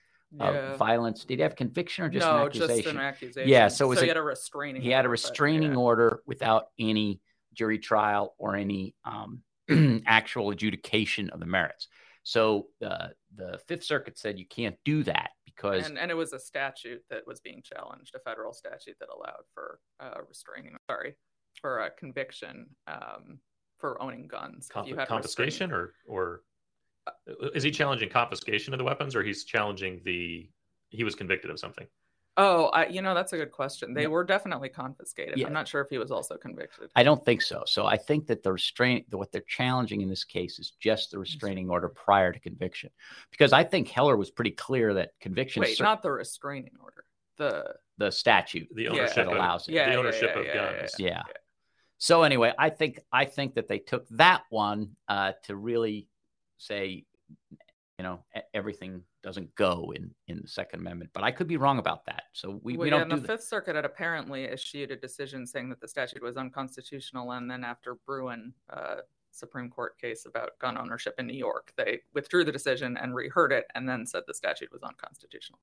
uh, 0.40 0.76
violence. 0.76 1.24
Did 1.24 1.38
he 1.38 1.42
have 1.42 1.56
conviction 1.56 2.04
or 2.04 2.08
just 2.08 2.26
no, 2.26 2.40
an 2.40 2.46
accusation? 2.46 2.82
just 2.82 2.94
an 2.94 3.00
accusation. 3.00 3.48
Yeah, 3.48 3.68
so, 3.68 3.92
so 3.94 4.00
he 4.00 4.08
had 4.08 4.16
a 4.16 4.22
restraining. 4.22 4.82
He 4.82 4.90
had 4.90 5.04
a 5.04 5.08
restraining 5.08 5.70
but, 5.70 5.78
yeah. 5.78 5.84
order 5.84 6.22
without 6.26 6.66
any 6.78 7.20
jury 7.54 7.78
trial 7.78 8.34
or 8.38 8.56
any 8.56 8.94
um, 9.04 9.42
actual 10.06 10.50
adjudication 10.50 11.30
of 11.30 11.40
the 11.40 11.46
merits. 11.46 11.88
So 12.24 12.68
uh, 12.84 13.08
the 13.34 13.58
Fifth 13.66 13.84
Circuit 13.84 14.18
said 14.18 14.38
you 14.38 14.46
can't 14.46 14.76
do 14.84 15.02
that 15.04 15.30
because 15.44 15.86
and, 15.86 15.98
and, 15.98 16.10
it 16.10 16.14
was 16.14 16.32
a 16.32 16.38
statute 16.38 17.02
that 17.10 17.26
was 17.26 17.40
being 17.40 17.62
challenged, 17.64 18.14
a 18.14 18.20
federal 18.20 18.52
statute 18.52 18.96
that 19.00 19.08
allowed 19.08 19.44
for 19.54 19.80
uh, 20.00 20.18
restraining. 20.28 20.76
Sorry, 20.88 21.16
for 21.60 21.80
a 21.80 21.90
conviction 21.90 22.66
um, 22.86 23.38
for 23.78 24.00
owning 24.00 24.28
guns. 24.28 24.68
confiscation 24.72 25.72
or 25.72 25.94
or 26.06 26.42
is 27.54 27.62
he 27.62 27.70
challenging 27.70 28.08
confiscation 28.08 28.74
of 28.74 28.78
the 28.78 28.84
weapons 28.84 29.16
or 29.16 29.22
he's 29.22 29.44
challenging 29.44 30.00
the 30.04 30.48
he 30.90 31.04
was 31.04 31.14
convicted 31.14 31.50
of 31.50 31.58
something? 31.58 31.86
Oh, 32.38 32.66
I, 32.66 32.86
you 32.86 33.02
know 33.02 33.14
that's 33.14 33.34
a 33.34 33.36
good 33.36 33.50
question. 33.50 33.92
They 33.92 34.06
were 34.06 34.24
definitely 34.24 34.70
confiscated. 34.70 35.36
Yeah. 35.36 35.46
I'm 35.46 35.52
not 35.52 35.68
sure 35.68 35.82
if 35.82 35.90
he 35.90 35.98
was 35.98 36.10
also 36.10 36.38
convicted. 36.38 36.90
I 36.96 37.02
don't 37.02 37.22
think 37.22 37.42
so. 37.42 37.62
So 37.66 37.84
I 37.84 37.98
think 37.98 38.26
that 38.28 38.42
the 38.42 38.52
restraint, 38.52 39.06
what 39.10 39.30
they're 39.32 39.44
challenging 39.46 40.00
in 40.00 40.08
this 40.08 40.24
case, 40.24 40.58
is 40.58 40.72
just 40.80 41.10
the 41.10 41.18
restraining 41.18 41.68
order 41.68 41.88
prior 41.88 42.32
to 42.32 42.40
conviction, 42.40 42.88
because 43.30 43.52
I 43.52 43.64
think 43.64 43.88
Heller 43.88 44.16
was 44.16 44.30
pretty 44.30 44.52
clear 44.52 44.94
that 44.94 45.10
conviction. 45.20 45.60
Wait, 45.60 45.78
not 45.78 46.02
the 46.02 46.10
restraining 46.10 46.72
order. 46.82 47.04
The 47.36 47.74
the 47.98 48.10
statute, 48.10 48.68
the 48.74 48.88
ownership 48.88 49.28
yeah. 49.28 49.36
allows 49.36 49.68
it. 49.68 49.74
Yeah, 49.74 49.90
the 49.90 49.96
ownership 49.96 50.30
yeah, 50.34 50.40
of 50.40 50.54
guns. 50.54 50.92
Yeah. 50.98 51.22
So 51.98 52.22
anyway, 52.22 52.52
I 52.58 52.70
think 52.70 52.98
I 53.12 53.26
think 53.26 53.54
that 53.56 53.68
they 53.68 53.78
took 53.78 54.08
that 54.08 54.42
one 54.48 54.96
uh, 55.06 55.32
to 55.44 55.54
really 55.54 56.08
say, 56.62 57.04
you 57.98 58.02
know, 58.02 58.24
everything 58.54 59.02
doesn't 59.22 59.54
go 59.54 59.92
in 59.94 60.10
in 60.28 60.40
the 60.42 60.48
Second 60.48 60.80
Amendment. 60.80 61.10
But 61.12 61.22
I 61.22 61.30
could 61.30 61.46
be 61.46 61.56
wrong 61.56 61.78
about 61.78 62.04
that. 62.06 62.24
So 62.32 62.60
we, 62.62 62.76
well, 62.76 62.84
we 62.84 62.90
don't. 62.90 63.08
Yeah, 63.08 63.16
do 63.16 63.20
the 63.20 63.28
Fifth 63.28 63.44
Circuit 63.44 63.76
had 63.76 63.84
apparently 63.84 64.44
issued 64.44 64.90
a 64.90 64.96
decision 64.96 65.46
saying 65.46 65.68
that 65.70 65.80
the 65.80 65.88
statute 65.88 66.22
was 66.22 66.36
unconstitutional, 66.36 67.32
and 67.32 67.50
then 67.50 67.64
after 67.64 67.96
Bruen 68.06 68.54
Uh, 68.70 68.96
Supreme 69.32 69.70
Court 69.70 69.98
case 69.98 70.26
about 70.26 70.58
gun 70.58 70.78
ownership 70.78 71.14
in 71.18 71.26
New 71.26 71.36
York. 71.36 71.72
They 71.76 72.00
withdrew 72.14 72.44
the 72.44 72.52
decision 72.52 72.96
and 72.96 73.14
reheard 73.14 73.52
it 73.52 73.66
and 73.74 73.88
then 73.88 74.06
said 74.06 74.22
the 74.26 74.34
statute 74.34 74.70
was 74.70 74.82
unconstitutional. 74.82 75.58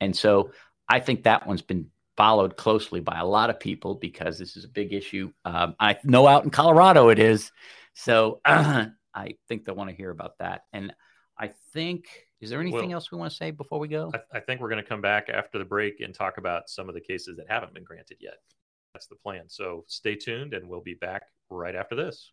And 0.00 0.16
so 0.16 0.52
I 0.88 1.00
think 1.00 1.24
that 1.24 1.46
one's 1.46 1.62
been 1.62 1.90
followed 2.16 2.56
closely 2.56 3.00
by 3.00 3.18
a 3.18 3.26
lot 3.26 3.50
of 3.50 3.60
people 3.60 3.94
because 3.94 4.38
this 4.38 4.56
is 4.56 4.64
a 4.64 4.68
big 4.68 4.92
issue. 4.92 5.32
Um, 5.44 5.74
I 5.78 5.96
know 6.04 6.26
out 6.26 6.44
in 6.44 6.50
Colorado 6.50 7.08
it 7.08 7.18
is. 7.18 7.52
So 7.94 8.40
uh, 8.44 8.86
I 9.18 9.34
think 9.48 9.64
they'll 9.64 9.74
want 9.74 9.90
to 9.90 9.96
hear 9.96 10.10
about 10.10 10.38
that. 10.38 10.62
And 10.72 10.92
I 11.38 11.50
think, 11.72 12.06
is 12.40 12.50
there 12.50 12.60
anything 12.60 12.88
well, 12.88 12.94
else 12.94 13.10
we 13.10 13.18
want 13.18 13.30
to 13.30 13.36
say 13.36 13.50
before 13.50 13.78
we 13.78 13.88
go? 13.88 14.12
I, 14.14 14.38
I 14.38 14.40
think 14.40 14.60
we're 14.60 14.68
going 14.68 14.82
to 14.82 14.88
come 14.88 15.00
back 15.00 15.28
after 15.28 15.58
the 15.58 15.64
break 15.64 16.00
and 16.00 16.14
talk 16.14 16.38
about 16.38 16.68
some 16.68 16.88
of 16.88 16.94
the 16.94 17.00
cases 17.00 17.36
that 17.36 17.46
haven't 17.48 17.74
been 17.74 17.84
granted 17.84 18.18
yet. 18.20 18.38
That's 18.94 19.06
the 19.06 19.16
plan. 19.16 19.44
So 19.48 19.84
stay 19.88 20.14
tuned 20.14 20.54
and 20.54 20.68
we'll 20.68 20.80
be 20.80 20.94
back 20.94 21.22
right 21.50 21.74
after 21.74 21.94
this. 21.94 22.32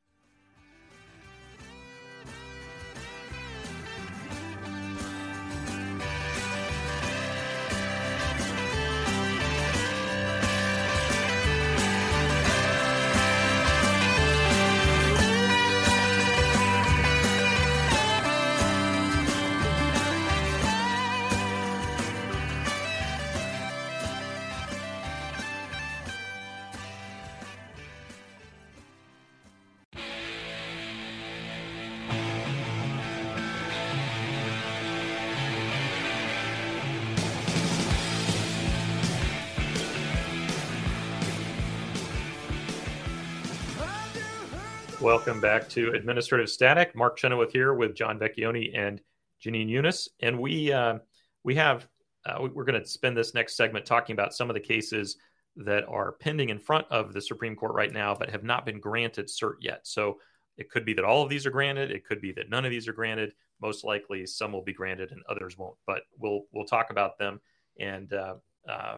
Welcome 45.06 45.40
back 45.40 45.70
to 45.70 45.92
Administrative 45.92 46.50
Static. 46.50 46.96
Mark 46.96 47.16
Chenoweth 47.16 47.52
here 47.52 47.76
with 47.76 47.94
John 47.94 48.18
Vecchione 48.18 48.76
and 48.76 49.00
Jenin 49.40 49.70
Younes, 49.70 50.08
and 50.20 50.40
we 50.40 50.74
uh, 50.74 50.98
we 51.44 51.54
have 51.54 51.88
uh, 52.26 52.48
we're 52.52 52.64
going 52.64 52.82
to 52.82 52.90
spend 52.90 53.16
this 53.16 53.36
next 53.36 53.56
segment 53.56 53.86
talking 53.86 54.14
about 54.16 54.34
some 54.34 54.50
of 54.50 54.56
the 54.56 54.60
cases 54.60 55.18
that 55.58 55.88
are 55.88 56.14
pending 56.14 56.50
in 56.50 56.58
front 56.58 56.88
of 56.90 57.14
the 57.14 57.22
Supreme 57.22 57.56
Court 57.56 57.76
right 57.76 57.94
now, 57.94 58.16
but 58.16 58.32
have 58.32 58.44
not 58.44 58.66
been 58.66 58.80
granted 58.80 59.28
cert 59.28 59.58
yet. 59.62 59.82
So 59.84 60.18
it 60.58 60.72
could 60.72 60.86
be 60.86 60.94
that 60.96 61.06
all 61.06 61.22
of 61.22 61.30
these 61.30 61.46
are 61.46 61.52
granted. 61.52 61.92
It 61.92 62.04
could 62.04 62.20
be 62.20 62.32
that 62.32 62.50
none 62.50 62.66
of 62.66 62.72
these 62.72 62.88
are 62.88 62.94
granted. 62.94 63.34
Most 63.62 63.84
likely, 63.84 64.26
some 64.26 64.52
will 64.52 64.64
be 64.64 64.74
granted 64.74 65.12
and 65.12 65.22
others 65.30 65.56
won't. 65.56 65.78
But 65.86 66.02
we'll 66.18 66.46
we'll 66.52 66.66
talk 66.66 66.90
about 66.90 67.20
them. 67.20 67.40
And 67.80 68.12
uh, 68.12 68.38
uh 68.68 68.98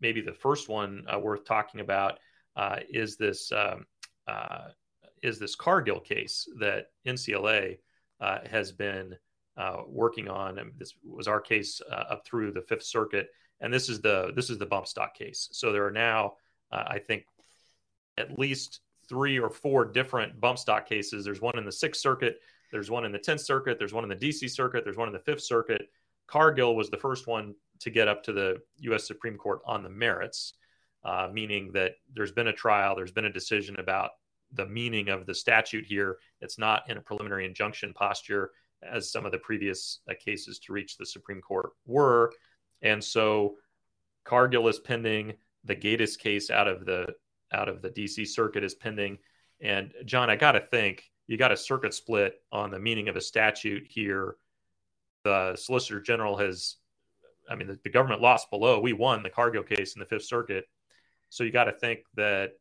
maybe 0.00 0.22
the 0.22 0.34
first 0.34 0.68
one 0.68 1.04
uh, 1.06 1.20
worth 1.20 1.44
talking 1.44 1.80
about 1.80 2.18
uh, 2.56 2.80
is 2.90 3.16
this 3.16 3.52
um, 3.52 3.86
is 5.22 5.38
this 5.38 5.54
Cargill 5.54 6.00
case 6.00 6.48
that 6.58 6.90
NCLA 7.06 7.78
uh, 8.20 8.38
has 8.50 8.72
been 8.72 9.16
uh, 9.56 9.82
working 9.86 10.28
on. 10.28 10.58
And 10.58 10.72
this 10.78 10.94
was 11.04 11.28
our 11.28 11.40
case 11.40 11.80
uh, 11.90 12.04
up 12.10 12.26
through 12.26 12.52
the 12.52 12.62
Fifth 12.62 12.84
Circuit, 12.84 13.30
and 13.60 13.72
this 13.72 13.88
is 13.88 14.00
the 14.00 14.32
this 14.34 14.50
is 14.50 14.58
the 14.58 14.66
bump 14.66 14.86
stock 14.86 15.14
case. 15.14 15.48
So 15.52 15.72
there 15.72 15.86
are 15.86 15.92
now, 15.92 16.34
uh, 16.70 16.84
I 16.86 16.98
think, 16.98 17.24
at 18.18 18.38
least 18.38 18.80
three 19.08 19.38
or 19.38 19.48
four 19.48 19.84
different 19.84 20.40
bump 20.40 20.58
stock 20.58 20.86
cases. 20.88 21.24
There's 21.24 21.40
one 21.40 21.58
in 21.58 21.64
the 21.64 21.72
Sixth 21.72 22.00
Circuit. 22.00 22.40
There's 22.72 22.90
one 22.90 23.04
in 23.04 23.12
the 23.12 23.18
Tenth 23.18 23.40
Circuit. 23.40 23.78
There's 23.78 23.94
one 23.94 24.02
in 24.02 24.10
the 24.10 24.16
D.C. 24.16 24.48
Circuit. 24.48 24.82
There's 24.84 24.96
one 24.96 25.08
in 25.08 25.14
the 25.14 25.20
Fifth 25.20 25.42
Circuit. 25.42 25.88
Cargill 26.26 26.74
was 26.74 26.90
the 26.90 26.96
first 26.96 27.28
one 27.28 27.54
to 27.78 27.90
get 27.90 28.08
up 28.08 28.24
to 28.24 28.32
the 28.32 28.60
U.S. 28.78 29.06
Supreme 29.06 29.36
Court 29.36 29.60
on 29.64 29.84
the 29.84 29.88
merits, 29.88 30.54
uh, 31.04 31.28
meaning 31.32 31.70
that 31.72 31.92
there's 32.12 32.32
been 32.32 32.48
a 32.48 32.52
trial, 32.52 32.96
there's 32.96 33.12
been 33.12 33.26
a 33.26 33.32
decision 33.32 33.78
about 33.78 34.10
the 34.52 34.66
meaning 34.66 35.08
of 35.08 35.26
the 35.26 35.34
statute 35.34 35.84
here. 35.86 36.18
It's 36.40 36.58
not 36.58 36.88
in 36.88 36.96
a 36.96 37.00
preliminary 37.00 37.46
injunction 37.46 37.92
posture 37.92 38.50
as 38.82 39.10
some 39.10 39.26
of 39.26 39.32
the 39.32 39.38
previous 39.38 40.00
uh, 40.08 40.14
cases 40.22 40.58
to 40.60 40.72
reach 40.72 40.96
the 40.96 41.06
Supreme 41.06 41.40
Court 41.40 41.70
were. 41.86 42.32
And 42.82 43.02
so 43.02 43.56
Cargill 44.24 44.68
is 44.68 44.78
pending. 44.78 45.34
The 45.64 45.76
Guedes 45.76 46.18
case 46.18 46.50
out 46.50 46.68
of 46.68 46.84
the 46.84 47.14
out 47.52 47.68
of 47.68 47.80
the 47.80 47.90
DC 47.90 48.26
circuit 48.26 48.64
is 48.64 48.74
pending. 48.74 49.18
And 49.60 49.92
John, 50.04 50.30
I 50.30 50.36
got 50.36 50.52
to 50.52 50.60
think 50.60 51.04
you 51.26 51.36
got 51.36 51.52
a 51.52 51.56
circuit 51.56 51.94
split 51.94 52.34
on 52.52 52.70
the 52.70 52.78
meaning 52.78 53.08
of 53.08 53.16
a 53.16 53.20
statute 53.20 53.84
here. 53.88 54.36
The 55.24 55.56
Solicitor 55.56 56.00
General 56.00 56.36
has, 56.36 56.76
I 57.50 57.56
mean, 57.56 57.68
the, 57.68 57.78
the 57.82 57.90
government 57.90 58.20
lost 58.20 58.50
below. 58.50 58.80
We 58.80 58.92
won 58.92 59.22
the 59.22 59.30
Cargill 59.30 59.64
case 59.64 59.94
in 59.94 60.00
the 60.00 60.06
Fifth 60.06 60.24
Circuit. 60.24 60.66
So 61.30 61.42
you 61.42 61.50
got 61.50 61.64
to 61.64 61.72
think 61.72 62.00
that 62.14 62.52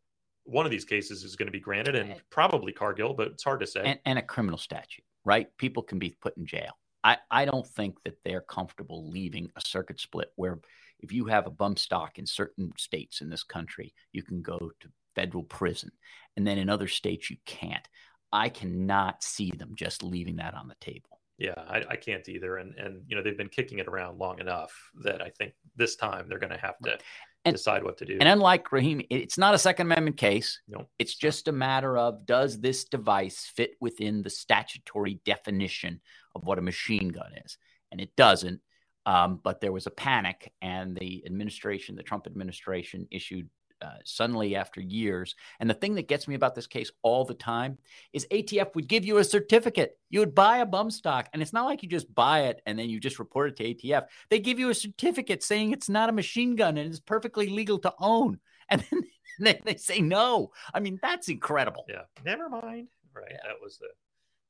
one 0.46 0.66
of 0.66 0.72
these 0.72 0.86
cases 0.86 1.24
is 1.24 1.36
going 1.36 1.48
to 1.48 1.52
be 1.52 1.60
granted 1.60 1.96
and 1.96 2.16
probably 2.30 2.72
Cargill, 2.72 3.14
but 3.14 3.28
it's 3.28 3.44
hard 3.44 3.60
to 3.60 3.68
say. 3.68 3.82
And, 3.84 4.00
and, 4.06 4.20
a 4.20 4.22
criminal 4.22 4.58
statute, 4.58 5.04
right? 5.24 5.48
People 5.58 5.84
can 5.84 6.00
be 6.00 6.16
put 6.22 6.38
in 6.38 6.46
jail. 6.46 6.72
I, 7.04 7.18
I 7.30 7.46
don't 7.46 7.68
think 7.68 8.02
that 8.04 8.18
they're 8.24 8.42
comfortable 8.42 9.10
leaving 9.10 9.50
a 9.56 9.62
circuit 9.62 10.00
split 10.00 10.30
where 10.36 10.60
if 11.00 11.12
you 11.12 11.26
have 11.26 11.46
a 11.46 11.52
bump 11.52 11.80
stock 11.80 12.18
in 12.18 12.26
certain 12.26 12.72
states 12.78 13.22
in 13.22 13.30
this 13.30 13.44
country, 13.44 13.94
you 14.12 14.24
can 14.24 14.42
go 14.42 14.58
to 14.58 14.90
federal 15.16 15.44
prison. 15.44 15.92
And 16.36 16.46
then 16.46 16.58
in 16.58 16.70
other 16.70 16.88
states, 16.88 17.30
you 17.30 17.38
can't. 17.46 17.88
I 18.32 18.50
cannot 18.50 19.24
see 19.24 19.52
them 19.52 19.74
just 19.76 20.04
leaving 20.04 20.38
that 20.38 20.54
on 20.54 20.68
the 20.68 20.76
table. 20.82 21.22
Yeah, 21.38 21.54
I, 21.58 21.84
I, 21.90 21.96
can't 21.98 22.28
either. 22.30 22.58
And 22.58 22.74
and 22.76 23.04
you 23.08 23.16
know 23.16 23.22
they've 23.22 23.38
been 23.38 23.50
kicking 23.50 23.80
it 23.80 23.88
around 23.88 24.20
long 24.20 24.40
enough 24.40 24.72
that 25.04 25.22
I 25.22 25.30
think 25.30 25.54
this 25.76 25.98
time 25.98 26.28
they're 26.28 26.40
going 26.40 26.54
to 26.54 26.58
have 26.58 26.78
to 26.80 26.98
and, 27.46 27.56
decide 27.56 27.84
what 27.84 27.98
to 28.00 28.06
do. 28.06 28.18
And 28.20 28.28
unlike 28.28 28.70
Rahimi, 28.70 29.08
it's 29.10 29.38
not 29.38 29.54
a 29.54 29.60
Second 29.60 29.88
Amendment 29.88 30.18
case. 30.18 30.60
No, 30.68 30.88
it's 31.00 31.16
just 31.16 31.48
a 31.48 31.52
matter 31.52 31.98
of 31.98 32.26
does 32.26 32.60
this 32.60 32.86
device 32.86 33.52
fit 33.56 33.72
within 33.80 34.22
the 34.22 34.30
statutory 34.30 35.20
definition 35.26 36.02
of 36.36 36.44
what 36.46 36.60
a 36.60 36.62
machine 36.62 37.10
gun 37.10 37.32
is, 37.46 37.58
and 37.92 38.02
it 38.02 38.16
doesn't. 38.16 38.62
Um, 39.06 39.40
but 39.44 39.62
there 39.62 39.72
was 39.72 39.86
a 39.86 39.92
panic, 39.92 40.52
and 40.62 40.98
the 40.98 41.24
administration, 41.26 41.96
the 41.96 42.04
Trump 42.04 42.26
administration, 42.26 43.08
issued 43.12 43.48
uh, 43.86 43.98
suddenly 44.04 44.56
after 44.56 44.82
years. 44.82 45.36
And 45.60 45.70
the 45.70 45.74
thing 45.74 45.96
that 45.96 46.08
gets 46.08 46.28
me 46.28 46.36
about 46.36 46.56
this 46.56 46.68
case 46.68 46.92
all 47.04 47.24
the 47.24 47.34
time 47.34 47.78
is 48.14 48.28
ATF 48.32 48.74
would 48.76 48.88
give 48.88 49.06
you 49.06 49.18
a 49.18 49.24
certificate. 49.24 49.98
You 50.10 50.22
would 50.22 50.34
buy 50.34 50.58
a 50.58 50.66
bump 50.66 50.92
stock, 50.92 51.30
and 51.34 51.42
it's 51.42 51.54
not 51.54 51.66
like 51.66 51.84
you 51.84 51.90
just 51.90 52.14
buy 52.14 52.42
it 52.44 52.62
and 52.66 52.78
then 52.78 52.90
you 52.90 53.00
just 53.00 53.20
report 53.20 53.50
it 53.50 53.58
to 53.58 53.88
ATF. 53.88 54.06
They 54.30 54.40
give 54.40 54.60
you 54.60 54.70
a 54.70 54.76
certificate 54.76 55.44
saying 55.44 55.72
it's 55.72 55.90
not 55.90 56.10
a 56.10 56.14
machine 56.14 56.56
gun 56.56 56.78
and 56.78 56.90
it's 56.90 57.00
perfectly 57.00 57.48
legal 57.48 57.80
to 57.80 57.94
own. 58.00 58.40
And 58.68 58.84
then 58.90 59.04
they, 59.40 59.62
they 59.64 59.78
say 59.78 60.00
no. 60.00 60.52
I 60.74 60.80
mean, 60.80 60.98
that's 61.00 61.30
incredible. 61.30 61.86
Yeah, 61.88 62.02
never 62.26 62.50
mind. 62.50 62.88
Right, 63.14 63.28
yeah. 63.30 63.38
that 63.44 63.62
was 63.62 63.78
the 63.78 63.90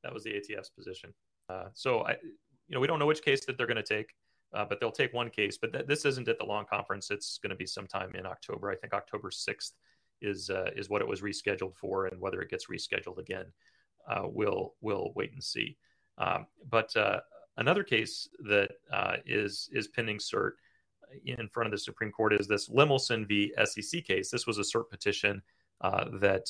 that 0.02 0.14
was 0.14 0.24
the 0.24 0.30
ATF's 0.30 0.70
position. 0.70 1.12
Uh, 1.50 1.64
so 1.74 2.00
I, 2.00 2.12
you 2.12 2.74
know, 2.74 2.80
we 2.80 2.86
don't 2.86 2.98
know 2.98 3.04
which 3.04 3.22
case 3.22 3.44
that 3.44 3.58
they're 3.58 3.66
going 3.66 3.76
to 3.76 3.82
take 3.82 4.14
uh, 4.54 4.64
but 4.64 4.80
they'll 4.80 4.90
take 4.90 5.12
one 5.12 5.30
case. 5.30 5.58
But 5.58 5.72
th- 5.72 5.86
this 5.86 6.04
isn't 6.04 6.28
at 6.28 6.38
the 6.38 6.44
long 6.44 6.64
conference. 6.64 7.10
It's 7.10 7.38
going 7.38 7.50
to 7.50 7.56
be 7.56 7.66
sometime 7.66 8.14
in 8.14 8.26
October. 8.26 8.70
I 8.70 8.76
think 8.76 8.94
October 8.94 9.30
6th 9.30 9.72
is 10.22 10.50
uh, 10.50 10.70
is 10.74 10.88
what 10.88 11.02
it 11.02 11.08
was 11.08 11.20
rescheduled 11.20 11.76
for, 11.76 12.06
and 12.06 12.20
whether 12.20 12.40
it 12.40 12.50
gets 12.50 12.66
rescheduled 12.66 13.18
again, 13.18 13.46
uh, 14.08 14.22
we'll 14.24 14.74
we'll 14.80 15.12
wait 15.14 15.32
and 15.32 15.42
see. 15.42 15.76
Um, 16.18 16.46
but 16.70 16.96
uh, 16.96 17.20
another 17.56 17.82
case 17.82 18.28
that 18.48 18.70
uh, 18.92 19.16
is 19.26 19.68
is 19.72 19.88
pending 19.88 20.18
cert 20.18 20.52
in 21.24 21.48
front 21.48 21.66
of 21.66 21.70
the 21.70 21.78
Supreme 21.78 22.10
Court 22.10 22.32
is 22.32 22.48
this 22.48 22.68
Lemelson 22.68 23.26
v. 23.26 23.52
SEC 23.64 24.04
case. 24.04 24.30
This 24.30 24.46
was 24.46 24.58
a 24.58 24.62
cert 24.62 24.90
petition 24.90 25.42
uh, 25.82 26.06
that 26.20 26.46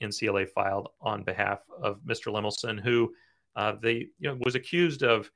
NCLA 0.00 0.48
filed 0.48 0.88
on 1.00 1.24
behalf 1.24 1.60
of 1.82 2.00
Mr. 2.06 2.32
Lemelson, 2.32 2.80
who 2.80 3.12
they 3.82 4.06
you 4.18 4.28
know 4.28 4.38
was 4.44 4.54
accused 4.54 5.02
of 5.02 5.30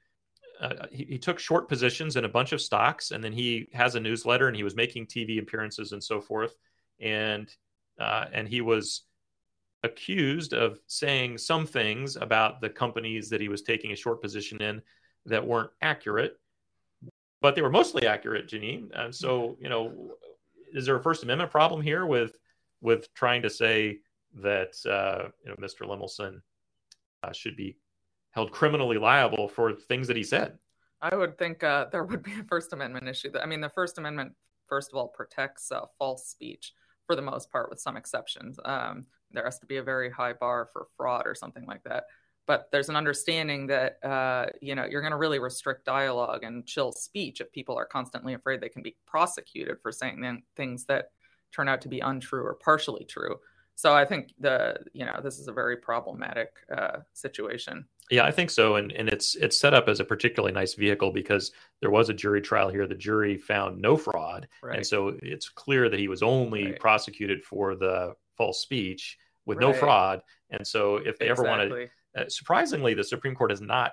uh, 0.60 0.86
he, 0.90 1.04
he, 1.04 1.18
took 1.18 1.38
short 1.38 1.68
positions 1.68 2.16
in 2.16 2.24
a 2.24 2.28
bunch 2.28 2.52
of 2.52 2.60
stocks, 2.60 3.10
and 3.10 3.22
then 3.22 3.32
he 3.32 3.68
has 3.72 3.94
a 3.94 4.00
newsletter, 4.00 4.48
and 4.48 4.56
he 4.56 4.62
was 4.62 4.76
making 4.76 5.06
TV 5.06 5.40
appearances 5.40 5.92
and 5.92 6.02
so 6.02 6.20
forth, 6.20 6.54
and 7.00 7.54
uh, 7.98 8.26
and 8.32 8.48
he 8.48 8.60
was 8.60 9.02
accused 9.82 10.52
of 10.52 10.78
saying 10.86 11.38
some 11.38 11.66
things 11.66 12.16
about 12.16 12.60
the 12.60 12.68
companies 12.68 13.28
that 13.30 13.40
he 13.40 13.48
was 13.48 13.62
taking 13.62 13.92
a 13.92 13.96
short 13.96 14.22
position 14.22 14.62
in 14.62 14.80
that 15.26 15.44
weren't 15.44 15.70
accurate, 15.80 16.38
but 17.40 17.54
they 17.54 17.62
were 17.62 17.70
mostly 17.70 18.06
accurate, 18.06 18.48
Jenin. 18.48 18.88
And 18.94 19.14
so, 19.14 19.56
you 19.60 19.68
know, 19.68 20.12
is 20.72 20.86
there 20.86 20.96
a 20.96 21.02
First 21.02 21.22
Amendment 21.22 21.50
problem 21.50 21.80
here 21.80 22.06
with 22.06 22.38
with 22.80 23.12
trying 23.14 23.42
to 23.42 23.50
say 23.50 23.98
that 24.34 24.74
uh, 24.86 25.28
you 25.44 25.50
know 25.50 25.56
Mr. 25.56 25.86
Lemelson 25.86 26.40
uh, 27.22 27.32
should 27.32 27.56
be 27.56 27.76
held 28.32 28.50
criminally 28.50 28.98
liable 28.98 29.48
for 29.48 29.72
things 29.72 30.08
that 30.08 30.16
he 30.16 30.22
said. 30.22 30.58
I 31.00 31.16
would 31.16 31.38
think 31.38 31.62
uh, 31.62 31.86
there 31.90 32.04
would 32.04 32.22
be 32.22 32.32
a 32.40 32.44
First 32.44 32.72
Amendment 32.72 33.08
issue. 33.08 33.30
I 33.40 33.46
mean, 33.46 33.60
the 33.60 33.68
First 33.68 33.98
Amendment, 33.98 34.32
first 34.68 34.90
of 34.92 34.96
all, 34.96 35.08
protects 35.08 35.70
uh, 35.70 35.82
false 35.98 36.26
speech 36.28 36.72
for 37.06 37.16
the 37.16 37.22
most 37.22 37.50
part, 37.50 37.70
with 37.70 37.80
some 37.80 37.96
exceptions. 37.96 38.58
Um, 38.64 39.06
there 39.32 39.44
has 39.44 39.58
to 39.60 39.66
be 39.66 39.78
a 39.78 39.82
very 39.82 40.10
high 40.10 40.32
bar 40.32 40.68
for 40.72 40.86
fraud 40.96 41.26
or 41.26 41.34
something 41.34 41.66
like 41.66 41.82
that. 41.84 42.04
But 42.46 42.68
there's 42.72 42.88
an 42.88 42.96
understanding 42.96 43.68
that 43.68 44.04
uh, 44.04 44.46
you 44.60 44.74
know 44.74 44.84
you're 44.84 45.00
going 45.00 45.12
to 45.12 45.16
really 45.16 45.38
restrict 45.38 45.84
dialogue 45.84 46.42
and 46.42 46.66
chill 46.66 46.90
speech 46.90 47.40
if 47.40 47.52
people 47.52 47.76
are 47.76 47.86
constantly 47.86 48.34
afraid 48.34 48.60
they 48.60 48.68
can 48.68 48.82
be 48.82 48.96
prosecuted 49.06 49.78
for 49.80 49.92
saying 49.92 50.42
things 50.56 50.84
that 50.86 51.10
turn 51.52 51.68
out 51.68 51.80
to 51.82 51.88
be 51.88 52.00
untrue 52.00 52.42
or 52.42 52.54
partially 52.54 53.04
true. 53.04 53.36
So 53.74 53.94
I 53.94 54.04
think 54.04 54.32
the 54.38 54.76
you 54.92 55.04
know 55.04 55.20
this 55.22 55.38
is 55.38 55.48
a 55.48 55.52
very 55.52 55.76
problematic 55.76 56.50
uh, 56.76 56.98
situation. 57.12 57.84
Yeah, 58.12 58.26
I 58.26 58.30
think 58.30 58.50
so, 58.50 58.76
and 58.76 58.92
and 58.92 59.08
it's 59.08 59.36
it's 59.36 59.58
set 59.58 59.72
up 59.72 59.88
as 59.88 59.98
a 59.98 60.04
particularly 60.04 60.52
nice 60.52 60.74
vehicle 60.74 61.12
because 61.12 61.50
there 61.80 61.90
was 61.90 62.10
a 62.10 62.12
jury 62.12 62.42
trial 62.42 62.68
here. 62.68 62.86
The 62.86 62.94
jury 62.94 63.38
found 63.38 63.80
no 63.80 63.96
fraud, 63.96 64.48
right. 64.62 64.76
and 64.76 64.86
so 64.86 65.16
it's 65.22 65.48
clear 65.48 65.88
that 65.88 65.98
he 65.98 66.08
was 66.08 66.22
only 66.22 66.66
right. 66.66 66.78
prosecuted 66.78 67.42
for 67.42 67.74
the 67.74 68.12
false 68.36 68.60
speech 68.60 69.16
with 69.46 69.56
right. 69.56 69.66
no 69.66 69.72
fraud. 69.72 70.20
And 70.50 70.66
so, 70.66 70.96
if 70.96 71.18
they 71.18 71.30
exactly. 71.30 71.30
ever 71.30 71.42
want 71.44 71.90
to, 72.14 72.20
uh, 72.20 72.28
surprisingly, 72.28 72.92
the 72.92 73.02
Supreme 73.02 73.34
Court 73.34 73.50
has 73.50 73.62
not 73.62 73.92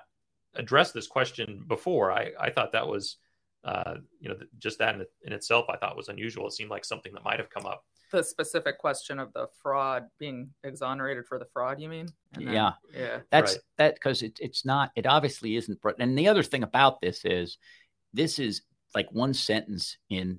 addressed 0.54 0.92
this 0.92 1.06
question 1.06 1.64
before. 1.66 2.12
I 2.12 2.32
I 2.38 2.50
thought 2.50 2.72
that 2.72 2.86
was, 2.86 3.16
uh, 3.64 3.94
you 4.20 4.28
know, 4.28 4.36
just 4.58 4.80
that 4.80 4.96
in, 4.96 5.06
in 5.24 5.32
itself, 5.32 5.64
I 5.70 5.78
thought 5.78 5.96
was 5.96 6.10
unusual. 6.10 6.46
It 6.46 6.52
seemed 6.52 6.68
like 6.68 6.84
something 6.84 7.14
that 7.14 7.24
might 7.24 7.38
have 7.38 7.48
come 7.48 7.64
up 7.64 7.86
the 8.10 8.22
specific 8.22 8.78
question 8.78 9.18
of 9.18 9.32
the 9.32 9.46
fraud 9.62 10.06
being 10.18 10.50
exonerated 10.64 11.26
for 11.26 11.38
the 11.38 11.46
fraud 11.52 11.80
you 11.80 11.88
mean? 11.88 12.08
Then, 12.32 12.48
yeah. 12.48 12.72
yeah. 12.94 13.18
That's 13.30 13.52
right. 13.52 13.60
that 13.78 13.94
because 13.94 14.22
it, 14.22 14.38
it's 14.40 14.64
not 14.64 14.90
it 14.96 15.06
obviously 15.06 15.56
isn't 15.56 15.78
and 15.98 16.18
the 16.18 16.28
other 16.28 16.42
thing 16.42 16.62
about 16.62 17.00
this 17.00 17.24
is 17.24 17.58
this 18.12 18.38
is 18.38 18.62
like 18.94 19.10
one 19.12 19.34
sentence 19.34 19.96
in 20.08 20.38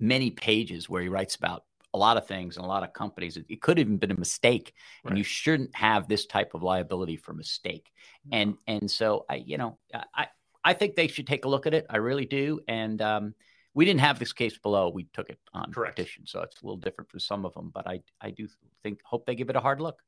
many 0.00 0.30
pages 0.30 0.88
where 0.88 1.02
he 1.02 1.08
writes 1.08 1.36
about 1.36 1.64
a 1.94 1.98
lot 1.98 2.16
of 2.16 2.26
things 2.26 2.56
and 2.56 2.64
a 2.64 2.68
lot 2.68 2.82
of 2.82 2.92
companies. 2.92 3.36
It, 3.36 3.46
it 3.48 3.62
could 3.62 3.78
have 3.78 3.86
even 3.86 3.98
been 3.98 4.10
a 4.10 4.18
mistake 4.18 4.74
right. 5.04 5.10
and 5.10 5.18
you 5.18 5.24
shouldn't 5.24 5.74
have 5.76 6.08
this 6.08 6.26
type 6.26 6.54
of 6.54 6.62
liability 6.62 7.16
for 7.16 7.32
mistake. 7.32 7.90
No. 8.26 8.38
and 8.38 8.54
and 8.66 8.90
so 8.90 9.26
i 9.28 9.36
you 9.36 9.58
know 9.58 9.78
i 10.14 10.26
i 10.64 10.72
think 10.72 10.94
they 10.94 11.08
should 11.08 11.26
take 11.26 11.44
a 11.44 11.48
look 11.48 11.66
at 11.66 11.74
it. 11.74 11.86
I 11.88 11.98
really 11.98 12.26
do. 12.26 12.60
And 12.68 13.00
um 13.00 13.34
we 13.74 13.84
didn't 13.84 14.00
have 14.00 14.18
this 14.18 14.32
case 14.32 14.56
below. 14.56 14.88
We 14.88 15.04
took 15.12 15.28
it 15.28 15.38
on 15.52 15.72
Correct. 15.72 15.96
petition, 15.96 16.26
so 16.26 16.40
it's 16.42 16.62
a 16.62 16.64
little 16.64 16.78
different 16.78 17.10
for 17.10 17.18
some 17.18 17.44
of 17.44 17.52
them. 17.54 17.70
But 17.74 17.86
I, 17.86 18.00
I 18.20 18.30
do 18.30 18.48
think 18.82 19.00
hope 19.04 19.26
they 19.26 19.34
give 19.34 19.50
it 19.50 19.56
a 19.56 19.60
hard 19.60 19.80
look. 19.80 19.98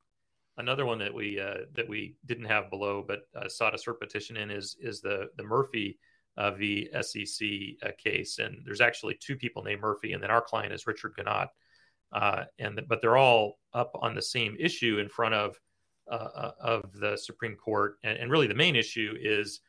Another 0.57 0.87
one 0.87 0.99
that 1.01 1.13
we 1.13 1.39
uh, 1.39 1.65
that 1.75 1.89
we 1.89 2.17
didn't 2.25 2.47
have 2.47 2.71
below, 2.71 3.05
but 3.07 3.29
uh, 3.35 3.49
sought 3.49 3.75
a 3.75 3.79
cert 3.79 4.01
petition 4.01 4.37
in 4.37 4.51
is 4.51 4.77
is 4.81 5.01
the 5.01 5.29
the 5.37 5.43
Murphy 5.43 5.99
uh, 6.37 6.53
v 6.53 6.89
SEC 7.03 7.49
uh, 7.83 7.91
case, 7.99 8.39
and 8.39 8.63
there's 8.65 8.81
actually 8.81 9.19
two 9.21 9.37
people 9.37 9.63
named 9.63 9.81
Murphy, 9.81 10.13
and 10.13 10.23
then 10.23 10.31
our 10.31 10.41
client 10.41 10.73
is 10.73 10.87
Richard 10.87 11.15
Gounaud, 11.19 11.49
uh, 12.13 12.45
and 12.59 12.79
the, 12.79 12.83
but 12.83 13.03
they're 13.03 13.17
all 13.17 13.59
up 13.75 13.93
on 14.01 14.15
the 14.15 14.23
same 14.23 14.57
issue 14.59 14.99
in 14.99 15.09
front 15.09 15.35
of 15.35 15.57
uh, 16.11 16.53
of 16.61 16.93
the 16.93 17.17
Supreme 17.17 17.57
Court, 17.57 17.97
and, 18.05 18.17
and 18.17 18.31
really 18.31 18.47
the 18.47 18.55
main 18.55 18.77
issue 18.77 19.15
is 19.21 19.61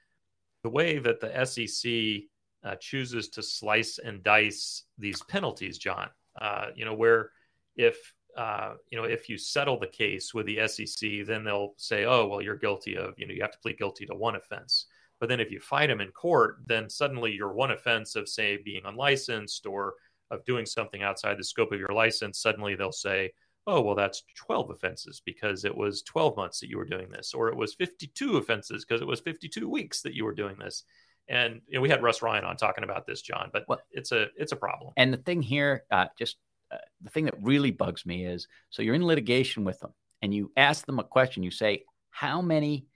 the 0.64 0.70
way 0.70 1.00
that 1.00 1.20
the 1.20 1.46
SEC 1.46 2.24
uh, 2.68 2.76
chooses 2.80 3.30
to 3.30 3.42
slice 3.42 3.98
and 3.98 4.24
dice 4.24 4.84
these 4.98 5.24
penalties, 5.24 5.78
John. 5.78 6.10
Uh, 6.40 6.68
you 6.76 6.86
know, 6.86 6.94
where 6.94 7.32
if 7.76 8.14
uh, 8.38 8.74
you 8.92 8.98
know 8.98 9.06
if 9.06 9.30
you 9.30 9.38
settle 9.38 9.80
the 9.80 9.88
case 9.88 10.34
with 10.34 10.46
the 10.46 10.68
SEC, 10.68 11.26
then 11.26 11.44
they'll 11.44 11.74
say, 11.78 12.06
"Oh, 12.06 12.28
well, 12.28 12.42
you're 12.42 12.58
guilty 12.58 12.98
of 12.98 13.14
you 13.18 13.28
know 13.28 13.34
you 13.34 13.42
have 13.42 13.52
to 13.52 13.60
plead 13.60 13.78
guilty 13.78 14.06
to 14.06 14.16
one 14.16 14.36
offense." 14.36 14.86
But 15.20 15.30
then 15.30 15.40
if 15.40 15.50
you 15.50 15.60
fight 15.60 15.88
them 15.88 16.02
in 16.02 16.10
court, 16.12 16.58
then 16.66 16.90
suddenly 16.90 17.32
your 17.32 17.54
one 17.54 17.72
offense 17.72 18.16
of 18.16 18.30
say 18.30 18.58
being 18.58 18.84
unlicensed 18.86 19.66
or 19.66 19.96
of 20.30 20.46
doing 20.46 20.66
something 20.66 21.02
outside 21.02 21.38
the 21.38 21.44
scope 21.44 21.72
of 21.72 21.80
your 21.80 21.94
license, 21.94 22.40
suddenly 22.40 22.76
they'll 22.76 22.92
say, 22.92 23.32
oh, 23.66 23.82
well, 23.82 23.96
that's 23.96 24.24
12 24.36 24.70
offenses 24.70 25.22
because 25.26 25.66
it 25.66 25.76
was 25.76 26.02
12 26.04 26.38
months 26.38 26.60
that 26.60 26.70
you 26.70 26.78
were 26.78 26.86
doing 26.86 27.10
this, 27.10 27.34
or 27.34 27.50
it 27.50 27.56
was 27.56 27.74
52 27.74 28.38
offenses 28.38 28.86
because 28.86 29.02
it 29.02 29.08
was 29.08 29.20
52 29.20 29.70
weeks 29.70 30.02
that 30.02 30.14
you 30.14 30.24
were 30.24 30.34
doing 30.34 30.56
this. 30.58 30.84
And 31.30 31.62
you 31.68 31.76
know, 31.76 31.82
we 31.82 31.90
had 31.90 32.02
Russ 32.02 32.22
Ryan 32.22 32.46
on 32.46 32.56
talking 32.56 32.84
about 32.84 33.06
this, 33.06 33.22
John, 33.22 33.50
but 33.52 33.66
well, 33.68 33.82
it's 33.92 34.12
a 34.12 34.28
it's 34.36 34.52
a 34.52 34.56
problem. 34.56 34.94
And 34.98 35.14
the 35.14 35.18
thing 35.18 35.42
here, 35.42 35.84
uh, 35.92 36.06
just 36.18 36.38
uh, 36.72 36.78
the 37.02 37.10
thing 37.10 37.26
that 37.26 37.36
really 37.42 37.72
bugs 37.72 38.06
me 38.06 38.26
is, 38.26 38.48
so 38.70 38.82
you're 38.82 38.96
in 38.96 39.06
litigation 39.06 39.64
with 39.64 39.80
them, 39.80 39.94
and 40.22 40.34
you 40.34 40.52
ask 40.56 40.86
them 40.86 41.00
a 41.00 41.04
question. 41.04 41.44
You 41.44 41.52
say, 41.52 41.84
"How 42.12 42.42
many 42.42 42.88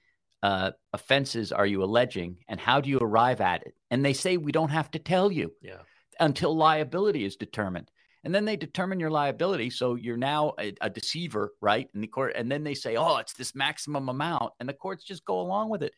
uh, 0.43 0.71
offenses 0.93 1.51
are 1.51 1.65
you 1.65 1.83
alleging, 1.83 2.37
and 2.47 2.59
how 2.59 2.79
do 2.79 2.89
you 2.89 2.99
arrive 2.99 3.41
at 3.41 3.63
it?" 3.63 3.73
And 3.89 4.03
they 4.03 4.13
say, 4.13 4.37
"We 4.37 4.53
don't 4.53 4.69
have 4.69 4.91
to 4.91 4.99
tell 4.99 5.31
you 5.31 5.51
yeah. 5.61 5.81
until 6.19 6.55
liability 6.55 7.25
is 7.25 7.35
determined." 7.35 7.91
And 8.23 8.35
then 8.35 8.45
they 8.45 8.55
determine 8.55 8.99
your 8.99 9.09
liability, 9.09 9.71
so 9.71 9.95
you're 9.95 10.15
now 10.15 10.53
a, 10.59 10.75
a 10.79 10.91
deceiver, 10.91 11.53
right? 11.59 11.89
in 11.95 12.01
the 12.01 12.07
court, 12.07 12.33
and 12.35 12.51
then 12.51 12.63
they 12.63 12.75
say, 12.75 12.95
"Oh, 12.95 13.17
it's 13.17 13.33
this 13.33 13.55
maximum 13.55 14.07
amount," 14.07 14.53
and 14.59 14.69
the 14.69 14.73
courts 14.73 15.03
just 15.03 15.25
go 15.25 15.41
along 15.41 15.69
with 15.69 15.83
it 15.83 15.93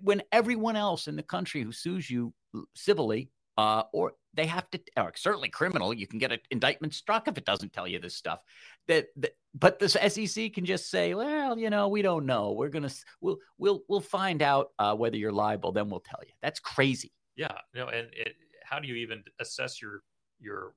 when 0.00 0.22
everyone 0.32 0.76
else 0.76 1.08
in 1.08 1.16
the 1.16 1.22
country 1.22 1.62
who 1.62 1.72
sues 1.72 2.10
you 2.10 2.32
civilly 2.74 3.30
uh, 3.56 3.84
or 3.92 4.12
they 4.34 4.46
have 4.46 4.68
to, 4.70 4.80
or 4.96 5.12
certainly 5.14 5.48
criminal, 5.48 5.94
you 5.94 6.06
can 6.06 6.18
get 6.18 6.32
an 6.32 6.40
indictment 6.50 6.92
struck 6.92 7.28
if 7.28 7.38
it 7.38 7.44
doesn't 7.44 7.72
tell 7.72 7.86
you 7.86 8.00
this 8.00 8.16
stuff. 8.16 8.40
That, 8.88 9.06
that, 9.16 9.36
but 9.54 9.78
the 9.78 9.88
SEC 9.88 10.52
can 10.52 10.64
just 10.64 10.90
say, 10.90 11.14
well, 11.14 11.56
you 11.56 11.70
know, 11.70 11.88
we 11.88 12.02
don't 12.02 12.26
know. 12.26 12.52
We're 12.52 12.68
gonna, 12.68 12.90
we'll, 13.20 13.38
we'll, 13.58 13.82
we'll 13.88 14.00
find 14.00 14.42
out 14.42 14.70
uh, 14.78 14.94
whether 14.94 15.16
you're 15.16 15.32
liable. 15.32 15.72
Then 15.72 15.88
we'll 15.88 16.00
tell 16.00 16.20
you. 16.26 16.32
That's 16.42 16.58
crazy. 16.58 17.12
Yeah. 17.36 17.56
No. 17.74 17.88
And 17.88 18.08
it, 18.12 18.34
how 18.64 18.80
do 18.80 18.88
you 18.88 18.96
even 18.96 19.22
assess 19.40 19.80
your 19.80 20.02
your 20.40 20.74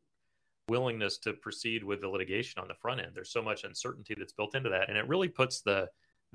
willingness 0.70 1.18
to 1.20 1.34
proceed 1.34 1.84
with 1.84 2.02
the 2.02 2.08
litigation 2.08 2.62
on 2.62 2.68
the 2.68 2.76
front 2.76 3.02
end? 3.02 3.12
There's 3.16 3.32
so 3.32 3.42
much 3.42 3.64
uncertainty 3.64 4.16
that's 4.18 4.34
built 4.34 4.56
into 4.56 4.70
that, 4.70 4.90
and 4.90 4.98
it 4.98 5.08
really 5.08 5.30
puts 5.30 5.62
the 5.62 5.88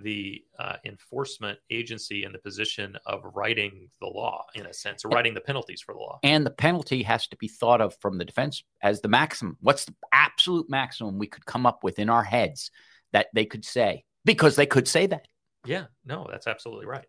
the 0.02 0.42
uh, 0.58 0.76
enforcement 0.84 1.58
agency 1.70 2.24
in 2.24 2.32
the 2.32 2.38
position 2.38 2.96
of 3.06 3.20
writing 3.34 3.88
the 4.00 4.06
law 4.06 4.44
in 4.54 4.66
a 4.66 4.74
sense 4.74 5.04
or 5.04 5.08
writing 5.08 5.34
the 5.34 5.40
penalties 5.40 5.80
for 5.80 5.94
the 5.94 6.00
law. 6.00 6.18
And 6.22 6.44
the 6.44 6.50
penalty 6.50 7.02
has 7.04 7.26
to 7.28 7.36
be 7.36 7.48
thought 7.48 7.80
of 7.80 7.96
from 8.00 8.18
the 8.18 8.24
defense 8.24 8.64
as 8.82 9.00
the 9.00 9.08
maximum. 9.08 9.56
What's 9.60 9.84
the 9.84 9.94
absolute 10.12 10.68
maximum 10.68 11.18
we 11.18 11.26
could 11.26 11.46
come 11.46 11.66
up 11.66 11.84
with 11.84 11.98
in 11.98 12.10
our 12.10 12.24
heads 12.24 12.70
that 13.12 13.28
they 13.34 13.44
could 13.44 13.64
say? 13.64 14.04
Because 14.24 14.56
they 14.56 14.66
could 14.66 14.86
say 14.86 15.06
that. 15.06 15.26
Yeah. 15.64 15.86
No 16.04 16.26
that's 16.30 16.46
absolutely 16.46 16.86
right. 16.86 17.06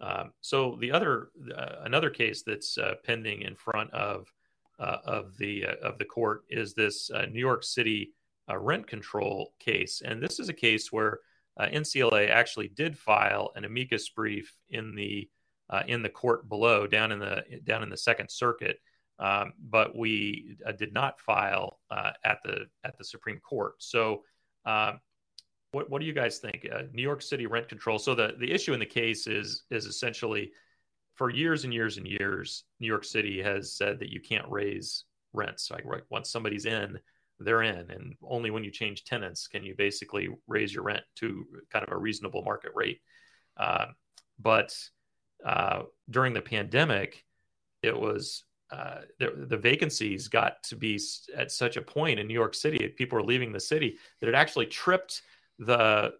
Um, 0.00 0.32
so 0.40 0.78
the 0.80 0.92
other 0.92 1.28
uh, 1.56 1.76
another 1.84 2.10
case 2.10 2.42
that's 2.42 2.78
uh, 2.78 2.94
pending 3.04 3.42
in 3.42 3.54
front 3.54 3.92
of 3.92 4.32
uh, 4.78 4.98
of 5.04 5.36
the 5.36 5.66
uh, 5.66 5.74
of 5.82 5.98
the 5.98 6.04
court 6.04 6.44
is 6.48 6.72
this 6.72 7.10
uh, 7.10 7.26
New 7.26 7.38
York 7.38 7.62
City 7.62 8.12
uh, 8.48 8.56
rent 8.56 8.86
control 8.86 9.52
case, 9.60 10.02
and 10.04 10.22
this 10.22 10.40
is 10.40 10.48
a 10.48 10.54
case 10.54 10.90
where 10.90 11.20
uh, 11.56 11.66
NCLA 11.66 12.30
actually 12.30 12.68
did 12.68 12.98
file 12.98 13.50
an 13.54 13.64
amicus 13.64 14.08
brief 14.08 14.52
in 14.68 14.94
the 14.94 15.28
in 15.86 16.02
the 16.02 16.08
court 16.08 16.48
below, 16.48 16.86
down 16.86 17.12
in 17.12 17.20
the 17.20 17.44
down 17.64 17.82
in 17.82 17.90
the 17.90 17.96
Second 17.96 18.28
Circuit, 18.28 18.78
um, 19.20 19.52
but 19.60 19.96
we 19.96 20.56
did 20.78 20.92
not 20.92 21.20
file 21.20 21.78
at 22.24 22.38
the 22.44 22.66
at 22.84 22.98
the 22.98 23.04
Supreme 23.04 23.40
Court. 23.40 23.74
So. 23.78 24.22
Um, 24.64 25.00
what, 25.72 25.88
what 25.88 26.00
do 26.00 26.06
you 26.06 26.12
guys 26.12 26.38
think? 26.38 26.66
New 26.92 27.00
York 27.00 27.22
City 27.22 27.46
rent 27.46 27.68
control. 27.68 28.00
So 28.00 28.12
the, 28.12 28.34
the 28.40 28.50
issue 28.50 28.72
in 28.72 28.80
the 28.80 28.86
case 28.86 29.28
is 29.28 29.62
is 29.70 29.86
essentially 29.86 30.50
for 31.20 31.28
years 31.28 31.64
and 31.64 31.74
years 31.74 31.98
and 31.98 32.06
years, 32.06 32.64
New 32.80 32.86
York 32.86 33.04
City 33.04 33.42
has 33.42 33.76
said 33.76 33.98
that 33.98 34.08
you 34.08 34.20
can't 34.20 34.48
raise 34.48 35.04
rents. 35.34 35.70
Like 35.70 35.84
once 36.08 36.30
somebody's 36.30 36.64
in, 36.64 36.98
they're 37.40 37.62
in, 37.62 37.90
and 37.90 38.14
only 38.22 38.50
when 38.50 38.64
you 38.64 38.70
change 38.70 39.04
tenants 39.04 39.46
can 39.46 39.64
you 39.64 39.74
basically 39.76 40.28
raise 40.46 40.72
your 40.74 40.84
rent 40.84 41.02
to 41.16 41.44
kind 41.70 41.84
of 41.86 41.92
a 41.92 41.98
reasonable 41.98 42.42
market 42.42 42.72
rate. 42.74 43.00
Uh, 43.56 43.86
but 44.38 44.76
uh, 45.44 45.82
during 46.10 46.32
the 46.32 46.40
pandemic, 46.40 47.24
it 47.82 47.98
was 47.98 48.44
uh, 48.70 49.00
the, 49.18 49.46
the, 49.48 49.56
vacancies 49.56 50.28
got 50.28 50.62
to 50.62 50.76
be 50.76 51.00
at 51.36 51.50
such 51.50 51.76
a 51.76 51.82
point 51.82 52.20
in 52.20 52.26
New 52.28 52.34
York 52.34 52.54
City, 52.54 52.88
people 52.96 53.16
were 53.16 53.24
leaving 53.24 53.50
the 53.50 53.58
city 53.58 53.96
that 54.20 54.28
it 54.28 54.34
actually 54.34 54.66
tripped 54.66 55.22
the 55.58 56.12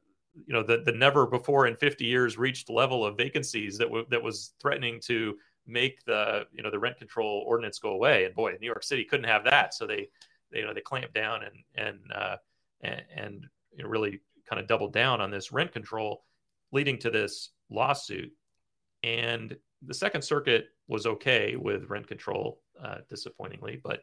you 0.47 0.53
know 0.53 0.63
the 0.63 0.83
the 0.85 0.93
never 0.93 1.27
before 1.27 1.67
in 1.67 1.77
50 1.77 2.05
years 2.05 2.39
reached 2.39 2.71
level 2.71 3.05
of 3.05 3.17
vacancies 3.17 3.79
that 3.79 3.87
w- 3.87 4.07
that 4.11 4.23
was 4.23 4.53
threatening 4.61 5.01
to 5.01 5.37
make 5.67 6.05
the 6.05 6.47
you 6.53 6.63
know 6.63 6.71
the 6.71 6.79
rent 6.79 6.99
control 6.99 7.45
ordinance 7.47 7.79
go 7.79 7.91
away 7.91 8.25
and 8.25 8.35
boy 8.35 8.53
new 8.61 8.67
york 8.67 8.83
city 8.83 9.05
couldn't 9.05 9.29
have 9.29 9.45
that 9.45 9.75
so 9.75 9.87
they, 9.87 9.97
they 9.97 10.09
you 10.53 10.65
know 10.65 10.75
they 10.75 10.81
clamped 10.81 11.15
down 11.15 11.41
and 11.43 11.87
and 11.87 11.99
uh, 12.15 12.37
and, 12.81 13.03
and 13.15 13.47
you 13.77 13.83
know, 13.83 13.89
really 13.89 14.21
kind 14.49 14.61
of 14.61 14.67
doubled 14.67 14.93
down 14.93 15.21
on 15.21 15.31
this 15.31 15.53
rent 15.53 15.73
control 15.73 16.25
leading 16.73 16.99
to 16.99 17.11
this 17.11 17.51
lawsuit 17.71 18.33
and 19.03 19.57
the 19.83 19.95
second 19.95 20.23
circuit 20.23 20.69
was 20.89 21.07
okay 21.07 21.57
with 21.57 21.89
rent 21.89 22.07
control 22.07 22.61
uh, 22.83 22.99
disappointingly 23.09 23.81
but 23.83 24.03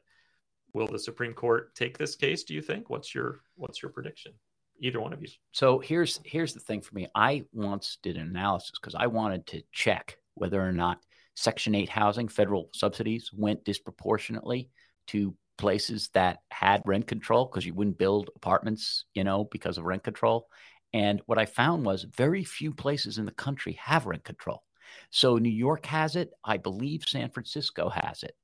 will 0.73 0.87
the 0.87 0.99
supreme 0.99 1.33
court 1.33 1.75
take 1.75 1.97
this 1.97 2.15
case 2.15 2.43
do 2.43 2.53
you 2.53 2.61
think 2.61 2.89
what's 2.89 3.13
your 3.13 3.41
what's 3.55 3.81
your 3.81 3.91
prediction 3.91 4.33
either 4.79 4.99
one 4.99 5.13
of 5.13 5.21
you. 5.21 5.27
So 5.51 5.79
here's 5.79 6.19
here's 6.23 6.53
the 6.53 6.59
thing 6.59 6.81
for 6.81 6.95
me. 6.95 7.07
I 7.15 7.45
once 7.51 7.97
did 8.03 8.17
an 8.17 8.27
analysis 8.27 8.71
because 8.79 8.95
I 8.95 9.07
wanted 9.07 9.47
to 9.47 9.63
check 9.71 10.17
whether 10.35 10.61
or 10.61 10.71
not 10.71 10.99
Section 11.35 11.75
8 11.75 11.89
housing, 11.89 12.27
federal 12.27 12.69
subsidies, 12.73 13.31
went 13.33 13.63
disproportionately 13.63 14.69
to 15.07 15.35
places 15.57 16.09
that 16.13 16.39
had 16.49 16.81
rent 16.85 17.07
control 17.07 17.45
because 17.45 17.65
you 17.65 17.73
wouldn't 17.73 17.97
build 17.97 18.29
apartments, 18.35 19.05
you 19.13 19.23
know, 19.23 19.45
because 19.51 19.77
of 19.77 19.85
rent 19.85 20.03
control. 20.03 20.47
And 20.93 21.21
what 21.25 21.37
I 21.37 21.45
found 21.45 21.85
was 21.85 22.03
very 22.03 22.43
few 22.43 22.73
places 22.73 23.17
in 23.17 23.25
the 23.25 23.31
country 23.31 23.77
have 23.81 24.05
rent 24.05 24.23
control. 24.23 24.63
So 25.09 25.37
New 25.37 25.49
York 25.49 25.85
has 25.87 26.15
it. 26.15 26.31
I 26.43 26.57
believe 26.57 27.03
San 27.05 27.29
Francisco 27.29 27.89
has 27.89 28.23
it. 28.23 28.35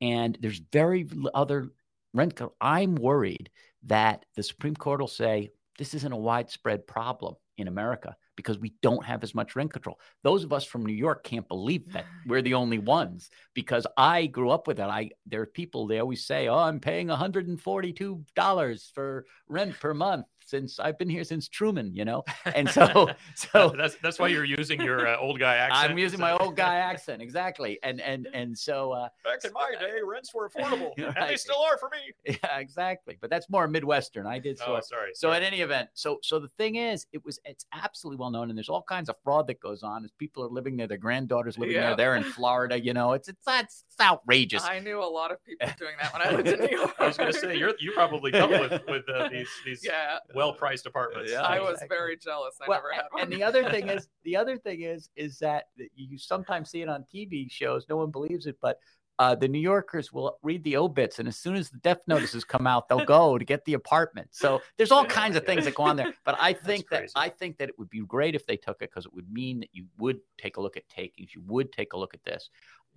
And 0.00 0.38
there's 0.40 0.60
very 0.72 1.08
other 1.34 1.70
rent. 2.14 2.36
control. 2.36 2.56
I'm 2.60 2.94
worried 2.94 3.50
that 3.84 4.24
the 4.36 4.42
Supreme 4.42 4.76
Court 4.76 5.00
will 5.00 5.08
say, 5.08 5.50
this 5.78 5.94
isn't 5.94 6.12
a 6.12 6.16
widespread 6.16 6.86
problem 6.86 7.34
in 7.56 7.68
America 7.68 8.16
because 8.38 8.56
we 8.60 8.72
don't 8.82 9.04
have 9.04 9.24
as 9.24 9.34
much 9.34 9.56
rent 9.56 9.72
control. 9.72 9.98
Those 10.22 10.44
of 10.44 10.52
us 10.52 10.64
from 10.64 10.86
New 10.86 10.94
York 10.94 11.24
can't 11.24 11.48
believe 11.48 11.92
that 11.92 12.06
we're 12.26 12.40
the 12.40 12.54
only 12.54 12.78
ones 12.78 13.30
because 13.52 13.84
I 13.96 14.26
grew 14.26 14.50
up 14.50 14.68
with 14.68 14.78
it. 14.78 14.84
I 14.84 15.10
there 15.26 15.42
are 15.42 15.46
people 15.46 15.88
they 15.88 15.98
always 15.98 16.24
say, 16.24 16.46
"Oh, 16.46 16.56
I'm 16.56 16.78
paying 16.78 17.08
$142 17.08 18.94
for 18.94 19.26
rent 19.48 19.80
per 19.80 19.92
month." 19.92 20.26
Since 20.48 20.80
I've 20.80 20.98
been 20.98 21.10
here 21.10 21.24
since 21.24 21.48
Truman, 21.48 21.94
you 21.94 22.04
know. 22.04 22.24
And 22.54 22.68
so, 22.70 23.10
so 23.34 23.74
that's 23.76 23.96
that's 24.02 24.18
why 24.18 24.28
you're 24.28 24.44
using 24.44 24.80
your 24.80 25.06
uh, 25.06 25.18
old 25.18 25.38
guy 25.38 25.56
accent. 25.64 25.90
I'm 25.90 25.98
using 25.98 26.18
my 26.18 26.32
old 26.32 26.56
guy 26.56 26.76
accent 26.76 27.20
exactly. 27.20 27.78
And 27.82 28.00
and 28.00 28.26
and 28.32 28.56
so 28.56 28.92
uh, 28.92 29.08
back 29.22 29.44
in 29.44 29.52
my 29.52 29.74
day, 29.78 29.98
rents 30.02 30.32
were 30.34 30.48
affordable, 30.48 30.96
right. 30.98 31.14
and 31.16 31.30
they 31.30 31.36
still 31.36 31.60
are 31.60 31.76
for 31.76 31.90
me. 31.90 32.36
Yeah, 32.42 32.58
exactly. 32.58 33.18
But 33.20 33.28
that's 33.28 33.50
more 33.50 33.68
Midwestern. 33.68 34.26
I 34.26 34.38
did 34.38 34.58
so. 34.58 34.76
Oh, 34.76 34.80
sorry. 34.80 35.10
So 35.14 35.30
at 35.30 35.42
any 35.42 35.60
event, 35.60 35.90
so 35.92 36.18
so 36.22 36.38
the 36.38 36.48
thing 36.48 36.76
is, 36.76 37.06
it 37.12 37.24
was 37.24 37.38
it's 37.44 37.66
absolutely 37.72 38.18
well 38.18 38.30
known, 38.30 38.48
and 38.48 38.56
there's 38.56 38.70
all 38.70 38.82
kinds 38.82 39.08
of 39.08 39.16
fraud 39.22 39.46
that 39.48 39.60
goes 39.60 39.82
on 39.82 40.04
as 40.04 40.10
people 40.12 40.42
are 40.42 40.48
living 40.48 40.76
there, 40.76 40.86
their 40.86 40.96
granddaughters 40.96 41.58
living 41.58 41.74
yeah. 41.74 41.88
there. 41.88 41.96
They're 41.96 42.16
in 42.16 42.24
Florida, 42.24 42.80
you 42.80 42.94
know. 42.94 43.12
It's 43.12 43.28
it's 43.28 43.44
that's 43.44 43.84
it's 43.86 44.00
outrageous. 44.00 44.64
I 44.64 44.80
knew 44.80 45.00
a 45.00 45.04
lot 45.04 45.32
of 45.32 45.44
people 45.44 45.68
doing 45.78 45.94
that 46.00 46.12
when 46.12 46.22
I 46.22 46.30
lived 46.30 46.48
in 46.48 46.60
New 46.60 46.76
York. 46.76 46.94
I 46.98 47.06
was 47.06 47.16
going 47.16 47.32
to 47.32 47.38
say 47.38 47.56
you're 47.56 47.74
you 47.78 47.92
probably 47.92 48.30
dealt 48.30 48.50
with 48.50 48.82
with 48.88 49.08
uh, 49.08 49.28
these 49.28 49.48
these 49.64 49.84
yeah. 49.84 50.18
Well 50.38 50.52
priced 50.52 50.86
apartments. 50.86 51.32
Yeah, 51.32 51.42
I 51.42 51.58
was 51.58 51.82
very 51.88 52.16
jealous. 52.16 52.54
I 52.62 52.68
well, 52.68 52.78
never 52.78 52.92
had 52.92 53.06
one. 53.10 53.24
And 53.24 53.32
the 53.32 53.42
other 53.42 53.68
thing 53.68 53.88
is, 53.96 54.08
the 54.22 54.36
other 54.36 54.56
thing 54.56 54.82
is, 54.82 55.10
is 55.16 55.38
that 55.40 55.64
you 55.96 56.16
sometimes 56.16 56.70
see 56.70 56.80
it 56.80 56.88
on 56.88 57.04
TV 57.12 57.50
shows. 57.50 57.86
No 57.88 57.96
one 57.96 58.12
believes 58.12 58.46
it, 58.46 58.56
but 58.62 58.78
uh, 59.18 59.34
the 59.34 59.48
New 59.48 59.58
Yorkers 59.58 60.12
will 60.12 60.38
read 60.44 60.62
the 60.62 60.76
obits, 60.76 61.18
and 61.18 61.26
as 61.26 61.36
soon 61.36 61.56
as 61.56 61.70
the 61.70 61.78
death 61.78 62.02
notices 62.06 62.44
come 62.44 62.68
out, 62.68 62.88
they'll 62.88 63.04
go 63.04 63.36
to 63.36 63.44
get 63.44 63.64
the 63.64 63.74
apartment. 63.74 64.28
So 64.30 64.62
there's 64.76 64.92
all 64.92 65.04
kinds 65.20 65.34
of 65.36 65.44
things 65.44 65.64
that 65.64 65.74
go 65.74 65.82
on 65.82 65.96
there. 65.96 66.14
But 66.24 66.36
I 66.40 66.52
think 66.52 66.88
that 66.90 67.10
I 67.16 67.28
think 67.28 67.58
that 67.58 67.68
it 67.68 67.76
would 67.80 67.90
be 67.90 68.00
great 68.06 68.36
if 68.36 68.46
they 68.46 68.56
took 68.56 68.76
it 68.80 68.90
because 68.90 69.06
it 69.06 69.12
would 69.12 69.28
mean 69.32 69.58
that 69.60 69.70
you 69.72 69.86
would 69.98 70.20
take 70.40 70.56
a 70.56 70.60
look 70.60 70.76
at 70.76 70.88
takings, 70.88 71.34
you 71.34 71.42
would 71.48 71.72
take 71.72 71.94
a 71.94 71.98
look 71.98 72.14
at 72.14 72.22
this. 72.22 72.48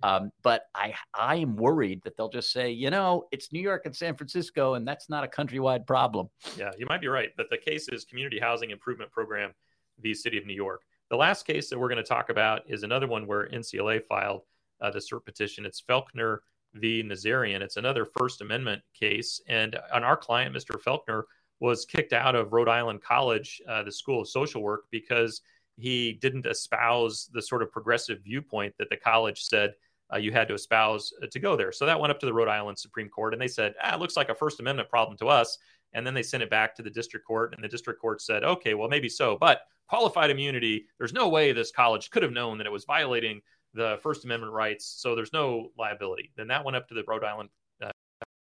Um, 0.02 0.32
but 0.42 0.66
I 0.74 0.94
I 1.14 1.36
am 1.36 1.56
worried 1.56 2.02
that 2.04 2.16
they'll 2.16 2.28
just 2.28 2.52
say, 2.52 2.70
you 2.70 2.90
know, 2.90 3.26
it's 3.30 3.52
New 3.52 3.60
York 3.60 3.86
and 3.86 3.94
San 3.94 4.16
Francisco, 4.16 4.74
and 4.74 4.86
that's 4.86 5.08
not 5.08 5.24
a 5.24 5.28
countrywide 5.28 5.86
problem. 5.86 6.28
Yeah, 6.56 6.70
you 6.78 6.86
might 6.86 7.00
be 7.00 7.08
right. 7.08 7.30
But 7.36 7.50
the 7.50 7.58
case 7.58 7.88
is 7.88 8.04
Community 8.04 8.38
Housing 8.38 8.70
Improvement 8.70 9.10
Program 9.10 9.52
v. 10.00 10.14
City 10.14 10.38
of 10.38 10.46
New 10.46 10.54
York. 10.54 10.82
The 11.10 11.16
last 11.16 11.46
case 11.46 11.68
that 11.70 11.78
we're 11.78 11.88
going 11.88 12.02
to 12.02 12.08
talk 12.08 12.30
about 12.30 12.62
is 12.68 12.82
another 12.82 13.06
one 13.06 13.26
where 13.26 13.48
NCLA 13.48 14.04
filed 14.06 14.42
uh, 14.80 14.90
the 14.90 14.98
cert 14.98 15.24
petition. 15.24 15.66
It's 15.66 15.82
Felkner 15.82 16.38
v. 16.74 17.02
Nazarian. 17.02 17.60
It's 17.60 17.76
another 17.76 18.04
First 18.04 18.40
Amendment 18.40 18.82
case, 18.98 19.40
and 19.46 19.78
on 19.92 20.04
our 20.04 20.16
client, 20.16 20.54
Mr. 20.54 20.80
Felkner, 20.82 21.24
was 21.60 21.84
kicked 21.84 22.12
out 22.12 22.34
of 22.34 22.52
Rhode 22.52 22.68
Island 22.68 23.02
College, 23.02 23.62
uh, 23.68 23.84
the 23.84 23.92
School 23.92 24.22
of 24.22 24.28
Social 24.28 24.62
Work, 24.62 24.86
because 24.90 25.42
he 25.76 26.14
didn't 26.14 26.46
espouse 26.46 27.30
the 27.32 27.40
sort 27.40 27.62
of 27.62 27.70
progressive 27.70 28.18
viewpoint 28.24 28.74
that 28.78 28.90
the 28.90 28.96
college 28.96 29.42
said 29.42 29.74
uh, 30.12 30.18
you 30.18 30.32
had 30.32 30.48
to 30.48 30.54
espouse 30.54 31.12
uh, 31.22 31.26
to 31.30 31.38
go 31.38 31.56
there. 31.56 31.72
So 31.72 31.86
that 31.86 31.98
went 31.98 32.10
up 32.10 32.20
to 32.20 32.26
the 32.26 32.32
Rhode 32.32 32.48
Island 32.48 32.78
Supreme 32.78 33.08
Court, 33.08 33.32
and 33.32 33.40
they 33.40 33.48
said, 33.48 33.74
ah, 33.82 33.94
it 33.94 34.00
looks 34.00 34.16
like 34.16 34.28
a 34.28 34.34
First 34.34 34.60
Amendment 34.60 34.88
problem 34.88 35.16
to 35.18 35.28
us. 35.28 35.58
And 35.94 36.06
then 36.06 36.14
they 36.14 36.22
sent 36.22 36.42
it 36.42 36.50
back 36.50 36.74
to 36.76 36.82
the 36.82 36.90
district 36.90 37.26
court, 37.26 37.54
and 37.54 37.62
the 37.62 37.68
district 37.68 38.00
court 38.00 38.22
said, 38.22 38.44
okay, 38.44 38.74
well, 38.74 38.88
maybe 38.88 39.08
so. 39.08 39.36
But 39.38 39.62
qualified 39.88 40.30
immunity, 40.30 40.86
there's 40.98 41.12
no 41.12 41.28
way 41.28 41.52
this 41.52 41.70
college 41.70 42.10
could 42.10 42.22
have 42.22 42.32
known 42.32 42.58
that 42.58 42.66
it 42.66 42.72
was 42.72 42.84
violating 42.84 43.40
the 43.74 43.98
First 44.02 44.24
Amendment 44.24 44.52
rights. 44.52 44.94
So 44.98 45.14
there's 45.14 45.32
no 45.32 45.70
liability. 45.78 46.32
Then 46.36 46.48
that 46.48 46.64
went 46.64 46.76
up 46.76 46.88
to 46.88 46.94
the 46.94 47.04
Rhode 47.06 47.24
Island 47.24 47.50
uh, 47.82 47.90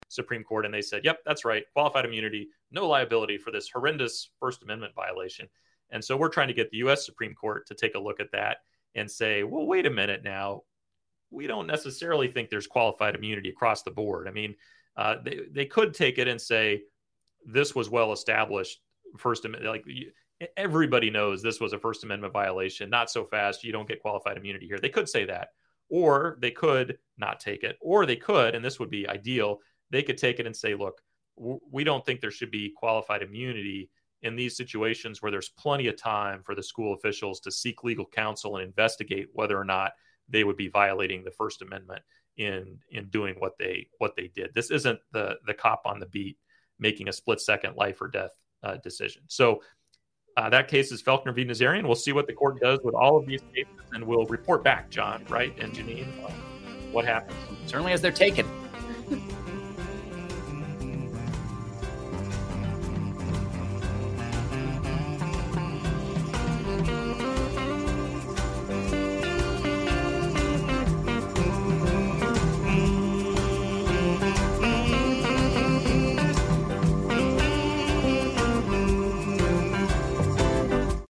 Supreme 0.07 0.43
Court, 0.43 0.65
and 0.65 0.73
they 0.73 0.81
said, 0.81 1.03
yep, 1.03 1.19
that's 1.25 1.45
right. 1.45 1.63
Qualified 1.73 2.05
immunity, 2.05 2.49
no 2.71 2.87
liability 2.87 3.37
for 3.37 3.51
this 3.51 3.69
horrendous 3.69 4.29
First 4.39 4.63
Amendment 4.63 4.93
violation. 4.95 5.47
And 5.91 6.03
so 6.03 6.15
we're 6.15 6.29
trying 6.29 6.47
to 6.47 6.53
get 6.53 6.71
the 6.71 6.77
U.S. 6.77 7.05
Supreme 7.05 7.33
Court 7.33 7.67
to 7.67 7.75
take 7.75 7.95
a 7.95 7.99
look 7.99 8.19
at 8.19 8.31
that 8.31 8.57
and 8.95 9.09
say, 9.09 9.43
well, 9.43 9.65
wait 9.65 9.85
a 9.85 9.89
minute 9.89 10.23
now 10.23 10.61
we 11.31 11.47
don't 11.47 11.67
necessarily 11.67 12.27
think 12.27 12.49
there's 12.49 12.67
qualified 12.67 13.15
immunity 13.15 13.49
across 13.49 13.83
the 13.83 13.91
board. 13.91 14.27
I 14.27 14.31
mean, 14.31 14.55
uh, 14.97 15.15
they 15.23 15.41
they 15.51 15.65
could 15.65 15.93
take 15.93 16.17
it 16.17 16.27
and 16.27 16.39
say 16.39 16.83
this 17.45 17.73
was 17.73 17.89
well 17.89 18.11
established 18.11 18.81
First 19.17 19.45
Amendment. 19.45 19.73
Like 19.73 19.85
everybody 20.57 21.09
knows 21.09 21.41
this 21.41 21.59
was 21.59 21.73
a 21.73 21.79
First 21.79 22.03
Amendment 22.03 22.33
violation. 22.33 22.89
Not 22.89 23.09
so 23.09 23.25
fast. 23.25 23.63
You 23.63 23.71
don't 23.71 23.87
get 23.87 24.01
qualified 24.01 24.37
immunity 24.37 24.67
here. 24.67 24.79
They 24.79 24.89
could 24.89 25.09
say 25.09 25.25
that, 25.25 25.49
or 25.89 26.37
they 26.39 26.51
could 26.51 26.97
not 27.17 27.39
take 27.39 27.63
it, 27.63 27.77
or 27.81 28.05
they 28.05 28.15
could, 28.15 28.55
and 28.55 28.63
this 28.63 28.79
would 28.79 28.89
be 28.89 29.07
ideal. 29.07 29.59
They 29.89 30.03
could 30.03 30.17
take 30.17 30.39
it 30.39 30.45
and 30.45 30.55
say, 30.55 30.75
look, 30.75 31.01
we 31.35 31.83
don't 31.83 32.05
think 32.05 32.21
there 32.21 32.31
should 32.31 32.51
be 32.51 32.73
qualified 32.75 33.21
immunity 33.21 33.89
in 34.21 34.35
these 34.35 34.55
situations 34.55 35.21
where 35.21 35.31
there's 35.31 35.49
plenty 35.49 35.87
of 35.87 35.97
time 35.97 36.43
for 36.43 36.53
the 36.53 36.63
school 36.63 36.93
officials 36.93 37.39
to 37.41 37.51
seek 37.51 37.83
legal 37.83 38.05
counsel 38.05 38.57
and 38.57 38.65
investigate 38.65 39.27
whether 39.33 39.59
or 39.59 39.63
not 39.65 39.93
they 40.31 40.43
would 40.43 40.57
be 40.57 40.67
violating 40.67 41.23
the 41.23 41.31
First 41.31 41.61
Amendment 41.61 42.01
in 42.37 42.79
in 42.89 43.09
doing 43.09 43.35
what 43.39 43.57
they 43.59 43.87
what 43.97 44.15
they 44.15 44.31
did. 44.33 44.51
This 44.53 44.71
isn't 44.71 44.99
the 45.11 45.37
the 45.45 45.53
cop 45.53 45.83
on 45.85 45.99
the 45.99 46.05
beat 46.07 46.37
making 46.79 47.07
a 47.07 47.13
split 47.13 47.39
second 47.39 47.75
life 47.75 48.01
or 48.01 48.07
death 48.07 48.31
uh, 48.63 48.77
decision. 48.77 49.21
So 49.27 49.61
uh, 50.37 50.49
that 50.49 50.67
case 50.67 50.91
is 50.91 51.03
Felkner 51.03 51.35
v. 51.35 51.45
Nazarian. 51.45 51.85
We'll 51.85 51.95
see 51.95 52.13
what 52.13 52.25
the 52.25 52.33
court 52.33 52.59
does 52.59 52.79
with 52.83 52.95
all 52.95 53.17
of 53.17 53.25
these 53.25 53.41
cases, 53.53 53.73
and 53.91 54.03
we'll 54.03 54.25
report 54.25 54.63
back, 54.63 54.89
John, 54.89 55.25
right, 55.29 55.53
and 55.59 55.73
Jenin, 55.73 56.07
what 56.91 57.05
happens. 57.05 57.37
Certainly 57.65 57.93
as 57.93 58.01
they're 58.01 58.11
taken. 58.11 58.47